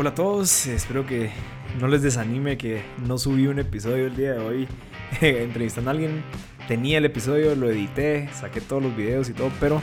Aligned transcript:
Hola 0.00 0.10
a 0.10 0.14
todos, 0.14 0.68
espero 0.68 1.04
que 1.04 1.32
no 1.80 1.88
les 1.88 2.02
desanime 2.02 2.56
que 2.56 2.84
no 3.04 3.18
subí 3.18 3.48
un 3.48 3.58
episodio 3.58 4.06
el 4.06 4.14
día 4.14 4.34
de 4.34 4.38
hoy 4.38 4.68
entrevistando 5.20 5.90
a 5.90 5.92
alguien. 5.92 6.22
Tenía 6.68 6.98
el 6.98 7.04
episodio, 7.04 7.56
lo 7.56 7.68
edité, 7.68 8.30
saqué 8.32 8.60
todos 8.60 8.80
los 8.80 8.94
videos 8.94 9.28
y 9.28 9.32
todo, 9.32 9.50
pero 9.58 9.82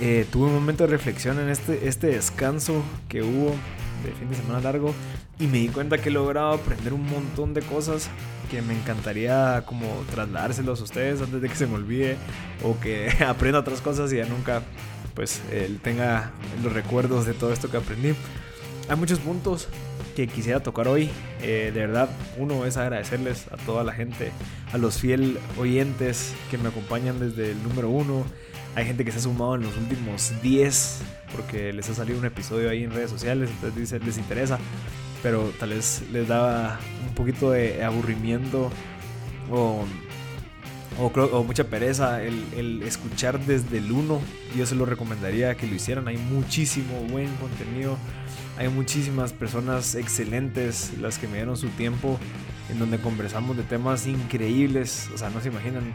eh, 0.00 0.24
tuve 0.32 0.46
un 0.46 0.54
momento 0.54 0.84
de 0.84 0.90
reflexión 0.90 1.38
en 1.40 1.50
este, 1.50 1.86
este 1.86 2.06
descanso 2.06 2.82
que 3.06 3.22
hubo 3.22 3.50
de 4.02 4.12
fin 4.18 4.30
de 4.30 4.36
semana 4.36 4.62
largo 4.62 4.94
y 5.38 5.46
me 5.46 5.58
di 5.58 5.68
cuenta 5.68 5.98
que 5.98 6.08
he 6.08 6.12
logrado 6.12 6.52
aprender 6.52 6.94
un 6.94 7.04
montón 7.06 7.52
de 7.52 7.60
cosas 7.60 8.08
que 8.50 8.62
me 8.62 8.72
encantaría 8.72 9.62
como 9.66 9.86
trasladárselos 10.10 10.80
a 10.80 10.84
ustedes 10.84 11.20
antes 11.20 11.42
de 11.42 11.50
que 11.50 11.56
se 11.56 11.66
me 11.66 11.74
olvide 11.74 12.16
o 12.62 12.80
que 12.80 13.10
aprenda 13.28 13.58
otras 13.58 13.82
cosas 13.82 14.10
y 14.10 14.16
ya 14.16 14.24
nunca 14.24 14.62
pues 15.12 15.42
él 15.52 15.80
tenga 15.82 16.32
los 16.62 16.72
recuerdos 16.72 17.26
de 17.26 17.34
todo 17.34 17.52
esto 17.52 17.70
que 17.70 17.76
aprendí 17.76 18.14
hay 18.88 18.96
muchos 18.96 19.18
puntos 19.18 19.68
que 20.14 20.26
quisiera 20.26 20.62
tocar 20.62 20.88
hoy. 20.88 21.10
Eh, 21.42 21.70
de 21.74 21.80
verdad, 21.80 22.08
uno 22.38 22.64
es 22.64 22.76
agradecerles 22.76 23.46
a 23.50 23.56
toda 23.56 23.84
la 23.84 23.92
gente, 23.92 24.30
a 24.72 24.78
los 24.78 24.98
fiel 24.98 25.38
oyentes 25.58 26.34
que 26.50 26.58
me 26.58 26.68
acompañan 26.68 27.20
desde 27.20 27.52
el 27.52 27.62
número 27.62 27.90
uno. 27.90 28.24
Hay 28.74 28.86
gente 28.86 29.04
que 29.04 29.12
se 29.12 29.18
ha 29.18 29.22
sumado 29.22 29.54
en 29.54 29.62
los 29.62 29.76
últimos 29.76 30.32
10 30.42 31.00
porque 31.34 31.72
les 31.72 31.88
ha 31.88 31.94
salido 31.94 32.18
un 32.18 32.24
episodio 32.24 32.70
ahí 32.70 32.84
en 32.84 32.92
redes 32.92 33.10
sociales, 33.10 33.50
entonces 33.50 34.04
les 34.04 34.18
interesa, 34.18 34.58
pero 35.22 35.52
tal 35.58 35.70
vez 35.70 36.02
les 36.12 36.28
da 36.28 36.78
un 37.08 37.14
poquito 37.14 37.50
de 37.50 37.82
aburrimiento 37.82 38.70
o, 39.50 39.84
o, 40.98 41.44
mucha 41.44 41.64
pereza 41.64 42.22
el, 42.22 42.82
escuchar 42.82 43.40
desde 43.40 43.78
el 43.78 43.90
1. 43.90 44.20
Yo 44.56 44.66
se 44.66 44.74
lo 44.74 44.86
recomendaría 44.86 45.54
que 45.56 45.66
lo 45.66 45.74
hicieran, 45.74 46.08
hay 46.08 46.16
muchísimo 46.16 47.00
buen 47.10 47.34
contenido 47.36 47.96
hay 48.56 48.68
muchísimas 48.68 49.32
personas 49.32 49.96
excelentes 49.96 50.92
las 51.00 51.18
que 51.18 51.26
me 51.26 51.36
dieron 51.36 51.56
su 51.56 51.68
tiempo 51.70 52.18
en 52.70 52.78
donde 52.78 52.98
conversamos 52.98 53.56
de 53.56 53.64
temas 53.64 54.06
increíbles. 54.06 55.10
O 55.12 55.18
sea, 55.18 55.28
no 55.30 55.40
se 55.40 55.48
imaginan 55.48 55.92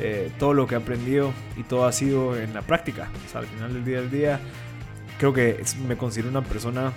eh, 0.00 0.30
todo 0.38 0.52
lo 0.52 0.66
que 0.66 0.74
he 0.74 0.78
aprendido 0.78 1.32
y 1.56 1.62
todo 1.62 1.86
ha 1.86 1.92
sido 1.92 2.36
en 2.36 2.52
la 2.52 2.60
práctica. 2.60 3.10
O 3.26 3.30
sea, 3.30 3.40
al 3.40 3.46
final 3.46 3.72
del 3.72 3.84
día 3.84 4.00
del 4.00 4.10
día, 4.10 4.40
creo 5.18 5.32
que 5.32 5.62
me 5.88 5.96
considero 5.96 6.28
una 6.28 6.42
persona 6.42 6.92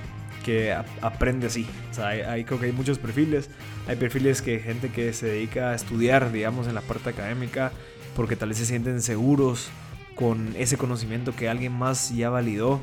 que 0.48 0.74
aprende 1.02 1.48
así. 1.48 1.68
O 1.92 1.94
sea, 1.94 2.08
hay, 2.08 2.46
creo 2.46 2.58
que 2.58 2.68
hay 2.68 2.72
muchos 2.72 3.00
perfiles. 3.00 3.50
Hay 3.86 3.98
perfiles 3.98 4.42
que 4.42 4.60
gente 4.60 4.88
que 4.88 5.12
se 5.12 5.26
dedica 5.26 5.72
a 5.72 5.76
estudiar, 5.76 6.32
digamos, 6.32 6.70
en 6.70 6.76
la 6.76 6.80
parte 6.80 7.10
académica, 7.10 7.74
porque 8.16 8.38
tal 8.38 8.48
vez 8.48 8.58
se 8.58 8.66
sienten 8.66 9.02
seguros 9.02 9.68
con 10.16 10.56
ese 10.58 10.78
conocimiento 10.78 11.36
que 11.36 11.50
alguien 11.50 11.74
más 11.74 12.16
ya 12.16 12.30
validó 12.30 12.80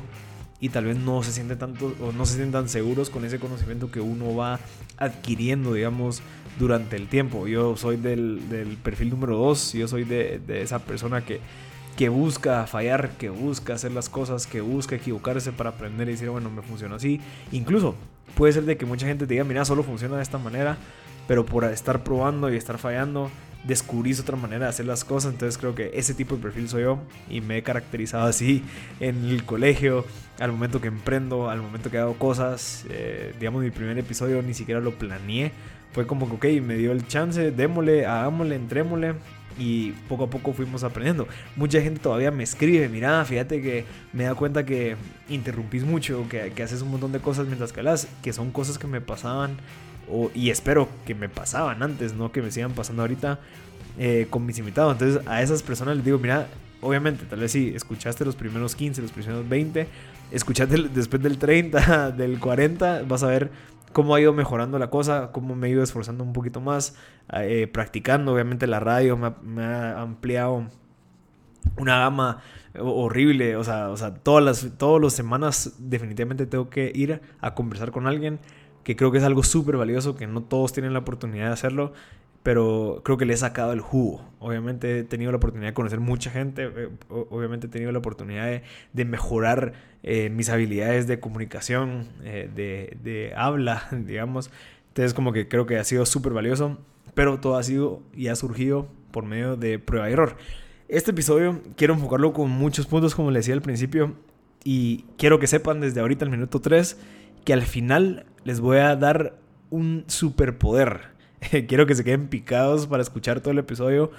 y 0.59 0.69
tal 0.69 0.85
vez 0.85 0.95
no 0.95 1.23
se 1.23 1.31
sienten 1.31 1.57
tanto 1.57 1.95
o 1.99 2.11
no 2.11 2.27
se 2.27 2.35
sientan 2.35 2.69
seguros 2.69 3.09
con 3.09 3.25
ese 3.25 3.39
conocimiento 3.39 3.89
que 3.89 3.99
uno 3.99 4.35
va 4.35 4.59
adquiriendo, 4.97 5.73
digamos, 5.73 6.21
durante 6.59 6.97
el 6.97 7.07
tiempo. 7.07 7.47
Yo 7.47 7.75
soy 7.77 7.97
del, 7.97 8.77
perfil 8.83 9.09
número 9.09 9.37
2, 9.37 9.73
yo 9.73 9.87
soy 9.87 10.03
de, 10.03 10.39
esa 10.49 10.77
persona 10.85 11.25
que, 11.25 11.39
que 11.97 12.09
busca 12.09 12.67
fallar, 12.67 13.11
que 13.11 13.29
busca 13.29 13.73
hacer 13.73 13.91
las 13.91 14.09
cosas, 14.09 14.47
que 14.47 14.61
busca 14.61 14.95
equivocarse 14.95 15.51
para 15.51 15.71
aprender 15.71 16.07
y 16.09 16.11
decir, 16.11 16.29
bueno, 16.29 16.49
me 16.49 16.61
funciona 16.61 16.95
así. 16.95 17.21
Incluso 17.51 17.95
puede 18.35 18.53
ser 18.53 18.63
de 18.63 18.77
que 18.77 18.85
mucha 18.85 19.07
gente 19.07 19.25
te 19.25 19.33
diga, 19.33 19.43
mira, 19.43 19.63
solo 19.65 19.83
funciona 19.83 20.17
de 20.17 20.23
esta 20.23 20.37
manera, 20.37 20.77
pero 21.27 21.45
por 21.45 21.63
estar 21.63 22.03
probando 22.03 22.51
y 22.51 22.57
estar 22.57 22.77
fallando, 22.77 23.31
descubrís 23.63 24.19
otra 24.19 24.35
manera 24.35 24.65
de 24.65 24.69
hacer 24.69 24.85
las 24.85 25.03
cosas. 25.03 25.33
Entonces 25.33 25.57
creo 25.57 25.73
que 25.73 25.91
ese 25.93 26.13
tipo 26.13 26.35
de 26.35 26.41
perfil 26.41 26.69
soy 26.69 26.83
yo 26.83 26.99
y 27.29 27.41
me 27.41 27.57
he 27.57 27.63
caracterizado 27.63 28.25
así 28.25 28.63
en 28.99 29.25
el 29.25 29.45
colegio, 29.45 30.05
al 30.39 30.51
momento 30.51 30.81
que 30.81 30.89
emprendo, 30.89 31.49
al 31.49 31.61
momento 31.61 31.89
que 31.89 31.97
hago 31.97 32.15
cosas. 32.15 32.85
Eh, 32.89 33.33
digamos, 33.39 33.63
mi 33.63 33.71
primer 33.71 33.97
episodio 33.97 34.41
ni 34.41 34.53
siquiera 34.53 34.81
lo 34.81 34.91
planeé. 34.91 35.51
Fue 35.93 36.05
como 36.05 36.27
que, 36.39 36.57
ok, 36.57 36.61
me 36.61 36.75
dio 36.75 36.91
el 36.91 37.07
chance, 37.07 37.51
démosle, 37.51 38.05
hagámosle, 38.05 38.55
entrémosle. 38.55 39.13
Y 39.57 39.91
poco 40.09 40.25
a 40.25 40.29
poco 40.29 40.53
fuimos 40.53 40.83
aprendiendo. 40.83 41.27
Mucha 41.55 41.81
gente 41.81 41.99
todavía 41.99 42.31
me 42.31 42.43
escribe, 42.43 42.89
mira, 42.89 43.23
fíjate 43.23 43.61
que 43.61 43.85
me 44.11 44.25
da 44.25 44.35
cuenta 44.35 44.65
que 44.65 44.97
interrumpís 45.29 45.83
mucho, 45.83 46.25
que, 46.29 46.51
haces 46.61 46.81
un 46.81 46.91
montón 46.91 47.11
de 47.11 47.19
cosas 47.19 47.47
mientras 47.47 47.71
que 47.71 47.79
hablas, 47.79 48.07
que 48.21 48.33
son 48.33 48.51
cosas 48.51 48.77
que 48.77 48.87
me 48.87 49.01
pasaban 49.01 49.57
y 50.33 50.49
espero 50.49 50.87
que 51.05 51.15
me 51.15 51.29
pasaban 51.29 51.81
antes, 51.81 52.13
no 52.13 52.31
que 52.31 52.41
me 52.41 52.51
sigan 52.51 52.73
pasando 52.73 53.01
ahorita 53.01 53.39
eh, 53.97 54.27
con 54.29 54.45
mis 54.45 54.57
invitados. 54.59 54.93
Entonces 54.93 55.21
a 55.25 55.41
esas 55.41 55.63
personas 55.63 55.95
les 55.95 56.05
digo, 56.05 56.19
mira, 56.19 56.47
obviamente, 56.81 57.25
tal 57.25 57.39
vez 57.39 57.51
sí, 57.51 57.73
escuchaste 57.75 58.25
los 58.25 58.35
primeros 58.35 58.75
15, 58.75 59.01
los 59.01 59.11
primeros 59.11 59.47
20, 59.47 59.87
escuchaste 60.31 60.89
después 60.93 61.21
del 61.21 61.37
30, 61.37 62.11
del 62.17 62.39
40, 62.39 63.03
vas 63.07 63.23
a 63.23 63.27
ver 63.27 63.51
cómo 63.95 64.13
ha 64.13 64.19
ido 64.19 64.33
mejorando 64.33 64.77
la 64.77 64.89
cosa, 64.89 65.31
cómo 65.31 65.55
me 65.55 65.67
he 65.67 65.69
ido 65.69 65.81
esforzando 65.81 66.25
un 66.25 66.33
poquito 66.33 66.59
más, 66.59 66.97
eh, 67.31 67.65
practicando, 67.71 68.33
obviamente 68.33 68.67
la 68.67 68.81
radio 68.81 69.15
me 69.15 69.63
ha, 69.63 70.01
ampliado 70.01 70.67
una 71.77 71.99
gama 71.99 72.41
horrible, 72.77 73.55
o 73.55 73.63
sea, 73.63 73.91
o 73.91 73.95
sea 73.95 74.13
todas 74.13 74.43
las, 74.43 74.77
todas 74.77 75.01
las 75.01 75.13
semanas 75.13 75.75
definitivamente 75.79 76.45
tengo 76.45 76.69
que 76.69 76.91
ir 76.93 77.21
a 77.39 77.55
conversar 77.55 77.91
con 77.91 78.05
alguien 78.05 78.39
que 78.83 78.97
creo 78.97 79.13
que 79.13 79.19
es 79.19 79.23
algo 79.23 79.43
súper 79.43 79.77
valioso, 79.77 80.17
que 80.17 80.27
no 80.27 80.43
todos 80.43 80.73
tienen 80.73 80.91
la 80.91 80.99
oportunidad 80.99 81.45
de 81.45 81.53
hacerlo, 81.53 81.93
pero 82.45 83.01
creo 83.03 83.17
que 83.17 83.25
le 83.25 83.33
he 83.33 83.37
sacado 83.37 83.73
el 83.73 83.81
jugo. 83.81 84.23
Obviamente 84.37 84.99
he 84.99 85.03
tenido 85.03 85.31
la 85.31 85.37
oportunidad 85.37 85.69
de 85.69 85.73
conocer 85.73 85.99
mucha 85.99 86.29
gente, 86.29 86.65
eh, 86.75 86.89
obviamente 87.09 87.65
he 87.65 87.69
tenido 87.71 87.91
la 87.91 87.97
oportunidad 87.97 88.61
de, 88.93 89.05
mejorar 89.05 89.73
eh, 90.03 90.29
mis 90.29 90.49
habilidades 90.49 91.07
de 91.07 91.19
comunicación, 91.19 92.07
eh, 92.23 92.47
de, 92.53 92.97
de, 93.01 93.33
habla, 93.35 93.87
digamos. 94.05 94.51
Entonces 94.89 95.15
como 95.15 95.33
que 95.33 95.47
creo 95.47 95.65
que 95.65 95.79
ha 95.79 95.83
sido 95.83 96.05
súper 96.05 96.33
valioso, 96.33 96.77
pero 97.15 97.39
todo 97.39 97.57
ha 97.57 97.63
sido 97.63 98.03
y 98.15 98.27
ha 98.27 98.35
surgido 98.35 98.89
por 99.09 99.25
medio 99.25 99.55
de 99.55 99.79
prueba 99.79 100.07
y 100.11 100.13
error. 100.13 100.37
Este 100.87 101.09
episodio 101.09 101.63
quiero 101.75 101.95
enfocarlo 101.95 102.31
con 102.31 102.51
muchos 102.51 102.85
puntos, 102.85 103.15
como 103.15 103.31
les 103.31 103.45
decía 103.45 103.55
al 103.55 103.63
principio, 103.63 104.13
y 104.63 105.05
quiero 105.17 105.39
que 105.39 105.47
sepan 105.47 105.81
desde 105.81 105.99
ahorita, 105.99 106.25
el 106.25 106.29
minuto 106.29 106.61
3, 106.61 106.95
que 107.43 107.53
al 107.53 107.63
final 107.63 108.27
les 108.43 108.59
voy 108.59 108.77
a 108.77 108.95
dar 108.95 109.33
un 109.71 110.03
superpoder. 110.05 111.14
Quiero 111.67 111.85
que 111.85 111.95
se 111.95 112.03
queden 112.03 112.27
picados 112.27 112.87
para 112.87 113.03
escuchar 113.03 113.41
todo 113.41 113.51
el 113.51 113.59
episodio. 113.59 114.11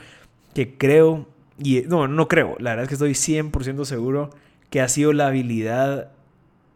Que 0.54 0.76
creo, 0.76 1.28
y 1.58 1.82
no, 1.82 2.08
no 2.08 2.28
creo, 2.28 2.56
la 2.58 2.70
verdad 2.70 2.84
es 2.84 2.88
que 2.88 2.94
estoy 2.94 3.12
100% 3.12 3.84
seguro 3.84 4.30
que 4.70 4.80
ha 4.80 4.88
sido 4.88 5.12
la 5.12 5.28
habilidad 5.28 6.10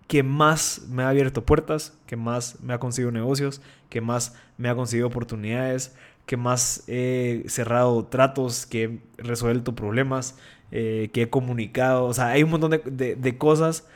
que 0.06 0.22
más 0.22 0.86
me 0.88 1.02
ha 1.02 1.08
abierto 1.08 1.44
puertas, 1.44 1.96
que 2.06 2.16
más 2.16 2.60
me 2.62 2.74
ha 2.74 2.78
conseguido 2.78 3.12
negocios, 3.12 3.62
que 3.88 4.00
más 4.00 4.36
me 4.58 4.68
ha 4.68 4.74
conseguido 4.74 5.06
oportunidades, 5.06 5.94
que 6.26 6.36
más 6.36 6.84
he 6.88 7.44
cerrado 7.46 8.04
tratos, 8.06 8.66
que 8.66 8.84
he 8.84 9.22
resuelto 9.22 9.74
problemas, 9.74 10.36
eh, 10.72 11.10
que 11.12 11.22
he 11.22 11.30
comunicado. 11.30 12.04
O 12.04 12.14
sea, 12.14 12.28
hay 12.28 12.42
un 12.42 12.50
montón 12.50 12.72
de, 12.72 13.16
de 13.16 13.38
cosas 13.38 13.86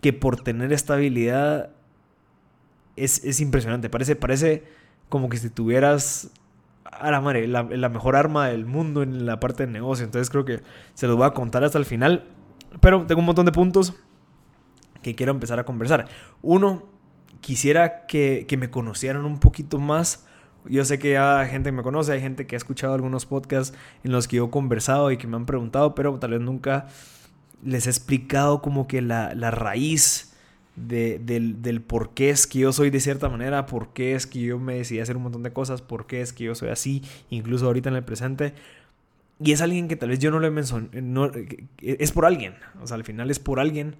que 0.00 0.12
por 0.12 0.40
tener 0.40 0.72
esta 0.72 0.94
habilidad 0.94 1.70
es, 3.04 3.40
impresionante. 3.40 3.88
Parece, 3.88 4.16
parece 4.16 4.64
como 5.08 5.28
que 5.28 5.36
si 5.36 5.50
tuvieras 5.50 6.30
a 6.84 7.10
la 7.10 7.20
madre, 7.20 7.46
la, 7.46 7.62
mejor 7.62 8.16
arma 8.16 8.48
del 8.48 8.66
mundo 8.66 9.02
en 9.02 9.26
la 9.26 9.40
parte 9.40 9.66
de 9.66 9.72
negocio. 9.72 10.04
Entonces 10.04 10.30
creo 10.30 10.44
que 10.44 10.62
se 10.94 11.06
los 11.06 11.16
voy 11.16 11.26
a 11.26 11.30
contar 11.30 11.64
hasta 11.64 11.78
el 11.78 11.84
final. 11.84 12.24
Pero 12.80 13.06
tengo 13.06 13.20
un 13.20 13.26
montón 13.26 13.46
de 13.46 13.52
puntos 13.52 13.94
que 15.02 15.14
quiero 15.14 15.32
empezar 15.32 15.58
a 15.58 15.64
conversar. 15.64 16.08
Uno, 16.42 16.84
quisiera 17.40 18.06
que, 18.06 18.46
que 18.48 18.56
me 18.56 18.70
conocieran 18.70 19.24
un 19.24 19.38
poquito 19.38 19.78
más. 19.78 20.26
Yo 20.64 20.84
sé 20.84 20.98
que 20.98 21.16
hay 21.16 21.48
gente 21.48 21.68
que 21.70 21.76
me 21.76 21.82
conoce, 21.82 22.12
hay 22.12 22.20
gente 22.20 22.46
que 22.46 22.56
ha 22.56 22.58
escuchado 22.58 22.94
algunos 22.94 23.26
podcasts 23.26 23.76
en 24.02 24.12
los 24.12 24.28
que 24.28 24.36
yo 24.36 24.46
he 24.46 24.50
conversado 24.50 25.10
y 25.10 25.16
que 25.16 25.26
me 25.26 25.36
han 25.36 25.46
preguntado, 25.46 25.94
pero 25.94 26.18
tal 26.18 26.32
vez 26.32 26.40
nunca 26.40 26.86
les 27.62 27.86
he 27.86 27.90
explicado 27.90 28.60
como 28.60 28.86
que 28.86 29.00
la, 29.00 29.34
la 29.34 29.50
raíz 29.50 30.27
del, 30.86 31.82
por 31.86 32.14
qué 32.14 32.30
es 32.30 32.46
que 32.46 32.60
yo 32.60 32.72
soy 32.72 32.90
de 32.90 33.00
cierta 33.00 33.28
manera, 33.28 33.66
por 33.66 33.92
qué 33.92 34.14
es 34.14 34.26
que 34.26 34.40
yo 34.40 34.58
me 34.58 34.76
decidí 34.76 35.00
hacer 35.00 35.16
un 35.16 35.24
montón 35.24 35.42
de 35.42 35.52
cosas, 35.52 35.82
por 35.82 36.06
qué 36.06 36.20
es 36.20 36.32
que 36.32 36.44
yo 36.44 36.54
soy 36.54 36.68
así, 36.68 37.02
incluso 37.30 37.66
ahorita 37.66 37.88
en 37.88 37.96
el 37.96 38.04
presente. 38.04 38.54
Y 39.40 39.52
es 39.52 39.60
alguien 39.60 39.88
que 39.88 39.96
tal 39.96 40.10
vez 40.10 40.18
yo 40.18 40.30
no 40.30 40.40
le 40.40 40.50
mencioné, 40.50 41.02
no, 41.02 41.30
es 41.80 42.12
por 42.12 42.26
alguien, 42.26 42.54
o 42.82 42.86
sea, 42.86 42.96
al 42.96 43.04
final 43.04 43.30
es 43.30 43.38
por 43.38 43.60
alguien 43.60 43.96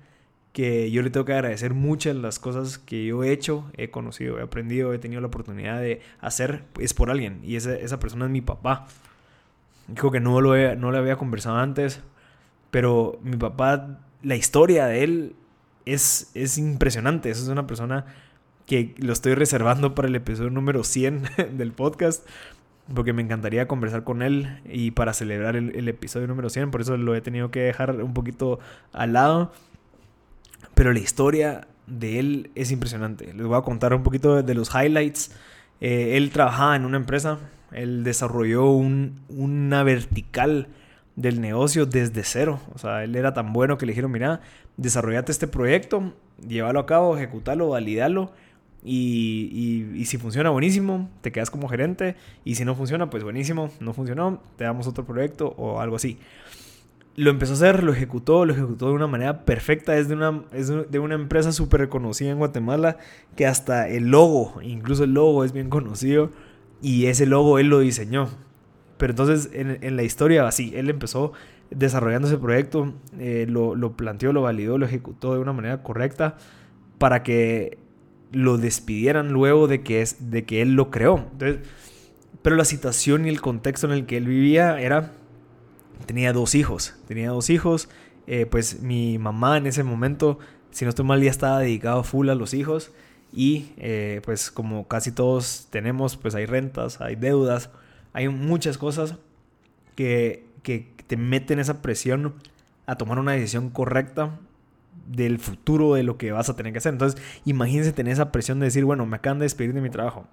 que 0.52 0.90
yo 0.90 1.02
le 1.02 1.10
tengo 1.10 1.24
que 1.24 1.34
agradecer 1.34 1.74
muchas 1.74 2.16
las 2.16 2.38
cosas 2.38 2.78
que 2.78 3.06
yo 3.06 3.22
he 3.22 3.30
hecho, 3.30 3.70
he 3.76 3.90
conocido, 3.90 4.38
he 4.40 4.42
aprendido, 4.42 4.92
he 4.92 4.98
tenido 4.98 5.20
la 5.20 5.28
oportunidad 5.28 5.80
de 5.80 6.00
hacer, 6.20 6.64
es 6.80 6.94
por 6.94 7.10
alguien. 7.10 7.40
Y 7.44 7.56
esa, 7.56 7.76
esa 7.76 8.00
persona 8.00 8.24
es 8.24 8.30
mi 8.32 8.40
papá. 8.40 8.88
Dijo 9.86 10.10
que 10.10 10.20
no, 10.20 10.40
lo 10.40 10.74
no 10.76 10.90
le 10.90 10.98
había 10.98 11.16
conversado 11.16 11.58
antes, 11.58 12.00
pero 12.70 13.20
mi 13.22 13.36
papá, 13.36 14.00
la 14.22 14.34
historia 14.34 14.86
de 14.86 15.04
él 15.04 15.36
es, 15.94 16.30
es 16.34 16.58
impresionante. 16.58 17.30
es 17.30 17.48
una 17.48 17.66
persona 17.66 18.06
que 18.66 18.94
lo 18.98 19.12
estoy 19.12 19.34
reservando 19.34 19.94
para 19.94 20.08
el 20.08 20.14
episodio 20.14 20.50
número 20.50 20.84
100 20.84 21.22
del 21.56 21.72
podcast. 21.72 22.26
Porque 22.94 23.12
me 23.12 23.20
encantaría 23.20 23.68
conversar 23.68 24.02
con 24.02 24.22
él 24.22 24.62
y 24.64 24.92
para 24.92 25.12
celebrar 25.12 25.56
el, 25.56 25.88
episodio 25.88 26.26
número 26.26 26.48
100. 26.48 26.70
Por 26.70 26.80
eso 26.80 26.96
lo 26.96 27.14
he 27.14 27.20
tenido 27.20 27.50
que 27.50 27.60
dejar 27.60 27.90
un 28.02 28.14
poquito 28.14 28.60
al 28.92 29.12
lado. 29.12 29.52
Pero 30.74 30.92
la 30.92 30.98
historia 30.98 31.68
de 31.86 32.18
él 32.18 32.50
es 32.54 32.70
impresionante. 32.70 33.34
Les 33.34 33.46
voy 33.46 33.58
a 33.58 33.62
contar 33.62 33.92
un 33.92 34.02
poquito 34.02 34.42
de 34.42 34.54
los 34.54 34.74
highlights. 34.74 35.32
Eh, 35.80 36.16
él 36.16 36.30
trabajaba 36.30 36.76
en 36.76 36.86
una 36.86 36.96
empresa, 36.96 37.38
él 37.72 38.04
desarrolló 38.04 38.70
una 38.70 39.82
vertical 39.82 40.68
del 41.18 41.40
negocio 41.40 41.84
desde 41.84 42.22
cero. 42.22 42.60
O 42.74 42.78
sea, 42.78 43.02
él 43.02 43.16
era 43.16 43.34
tan 43.34 43.52
bueno 43.52 43.76
que 43.76 43.86
le 43.86 43.92
dijeron, 43.92 44.12
mira, 44.12 44.40
desarrollate 44.76 45.32
este 45.32 45.48
proyecto, 45.48 46.14
llévalo 46.46 46.78
a 46.78 46.86
cabo, 46.86 47.16
ejecutalo, 47.16 47.68
validalo. 47.70 48.32
Y, 48.84 49.90
y, 49.96 50.04
si 50.04 50.18
funciona, 50.18 50.50
buenísimo, 50.50 51.10
te 51.20 51.32
quedas 51.32 51.50
como 51.50 51.68
gerente. 51.68 52.14
Y 52.44 52.54
si 52.54 52.64
no 52.64 52.76
funciona, 52.76 53.10
pues 53.10 53.24
buenísimo, 53.24 53.70
no 53.80 53.92
funcionó, 53.92 54.40
te 54.56 54.64
damos 54.64 54.86
otro 54.86 55.04
proyecto 55.04 55.48
o 55.58 55.80
algo 55.80 55.96
así 55.96 56.18
lo 57.18 57.30
empezó 57.30 57.54
a 57.54 57.56
hacer, 57.56 57.82
lo 57.82 57.92
ejecutó, 57.92 58.44
lo 58.44 58.52
ejecutó 58.52 58.86
de 58.86 58.92
una 58.92 59.08
manera 59.08 59.44
perfecta. 59.44 59.98
Es 59.98 60.06
de 60.06 60.14
una, 60.14 60.44
es 60.52 60.68
de 60.68 60.98
una 61.00 61.16
empresa 61.16 61.50
súper 61.50 61.80
reconocida 61.80 62.30
en 62.30 62.38
Guatemala 62.38 62.96
que 63.34 63.44
hasta 63.44 63.88
el 63.88 64.12
logo, 64.12 64.62
incluso 64.62 65.02
el 65.02 65.14
logo 65.14 65.42
es 65.42 65.52
bien 65.52 65.68
conocido 65.68 66.30
y 66.80 67.06
ese 67.06 67.26
logo 67.26 67.58
él 67.58 67.66
lo 67.66 67.80
diseñó. 67.80 68.28
Pero 68.98 69.12
entonces 69.12 69.50
en, 69.52 69.96
la 69.96 70.02
historia 70.02 70.46
así, 70.46 70.72
él 70.74 70.90
empezó 70.90 71.32
desarrollando 71.70 72.28
ese 72.28 72.38
proyecto, 72.38 72.92
eh, 73.18 73.46
lo, 73.48 73.74
lo, 73.74 73.96
planteó, 73.96 74.32
lo 74.32 74.42
validó, 74.42 74.78
lo 74.78 74.86
ejecutó 74.86 75.34
de 75.34 75.40
una 75.40 75.52
manera 75.52 75.82
correcta 75.82 76.36
para 76.98 77.22
que 77.22 77.78
lo 78.32 78.58
despidieran 78.58 79.32
luego 79.32 79.68
de 79.68 79.82
que, 79.82 80.02
es, 80.02 80.30
de 80.30 80.44
que 80.44 80.62
él 80.62 80.74
lo 80.74 80.90
creó. 80.90 81.26
Entonces, 81.32 81.60
pero 82.42 82.56
la 82.56 82.64
situación 82.64 83.26
y 83.26 83.28
el 83.28 83.40
contexto 83.40 83.86
en 83.86 83.92
el 83.92 84.06
que 84.06 84.16
él 84.16 84.26
vivía 84.26 84.80
era 84.80 85.12
tenía 86.06 86.32
dos 86.32 86.54
hijos. 86.54 86.94
Tenía 87.06 87.30
dos 87.30 87.50
hijos. 87.50 87.88
Eh, 88.26 88.46
pues 88.46 88.82
mi 88.82 89.18
mamá 89.18 89.56
en 89.56 89.66
ese 89.66 89.82
momento, 89.82 90.38
si 90.70 90.84
no 90.84 90.90
estoy 90.90 91.04
mal, 91.04 91.22
ya 91.22 91.30
estaba 91.30 91.60
dedicado 91.60 92.02
full 92.04 92.28
a 92.28 92.34
los 92.34 92.54
hijos. 92.54 92.92
Y 93.32 93.72
eh, 93.76 94.20
pues 94.24 94.50
como 94.50 94.88
casi 94.88 95.12
todos 95.12 95.68
tenemos, 95.70 96.16
pues 96.16 96.34
hay 96.34 96.46
rentas, 96.46 97.00
hay 97.00 97.16
deudas, 97.16 97.70
hay 98.12 98.28
muchas 98.28 98.78
cosas 98.78 99.16
que, 99.94 100.46
que 100.62 100.90
te 101.06 101.16
meten 101.16 101.58
esa 101.58 101.82
presión 101.82 102.34
a 102.86 102.96
tomar 102.96 103.18
una 103.18 103.32
decisión 103.32 103.70
correcta 103.70 104.38
del 105.06 105.38
futuro 105.38 105.94
de 105.94 106.02
lo 106.02 106.18
que 106.18 106.32
vas 106.32 106.48
a 106.48 106.56
tener 106.56 106.72
que 106.72 106.78
hacer. 106.78 106.92
Entonces, 106.92 107.20
imagínense 107.44 107.92
tener 107.92 108.12
esa 108.12 108.32
presión 108.32 108.60
de 108.60 108.66
decir, 108.66 108.84
bueno, 108.84 109.06
me 109.06 109.16
acaban 109.16 109.38
de 109.38 109.44
despedir 109.44 109.74
de 109.74 109.80
mi 109.80 109.90
trabajo. 109.90 110.26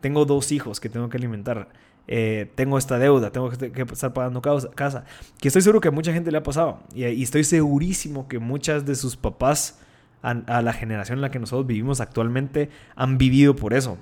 Tengo 0.00 0.24
dos 0.24 0.52
hijos 0.52 0.80
que 0.80 0.88
tengo 0.88 1.08
que 1.08 1.16
alimentar. 1.16 1.68
Eh, 2.10 2.50
tengo 2.54 2.78
esta 2.78 2.98
deuda, 2.98 3.30
tengo 3.30 3.50
que, 3.50 3.82
estar 3.92 4.14
pagando 4.14 4.40
casa, 4.40 5.04
que 5.38 5.48
estoy 5.48 5.60
seguro 5.60 5.82
que 5.82 5.88
a 5.88 5.90
mucha 5.90 6.10
gente 6.10 6.32
le 6.32 6.38
ha 6.38 6.42
pasado 6.42 6.80
y, 6.94 7.22
estoy 7.22 7.44
segurísimo 7.44 8.28
que 8.28 8.38
muchas 8.38 8.86
de 8.86 8.94
sus 8.94 9.18
papás 9.18 9.80
a, 10.22 10.62
la 10.62 10.72
generación 10.72 11.18
en 11.18 11.20
la 11.20 11.30
que 11.30 11.38
nosotros 11.38 11.66
vivimos 11.66 12.00
actualmente 12.00 12.70
han 12.96 13.18
vivido 13.18 13.54
por 13.56 13.74
eso. 13.74 13.98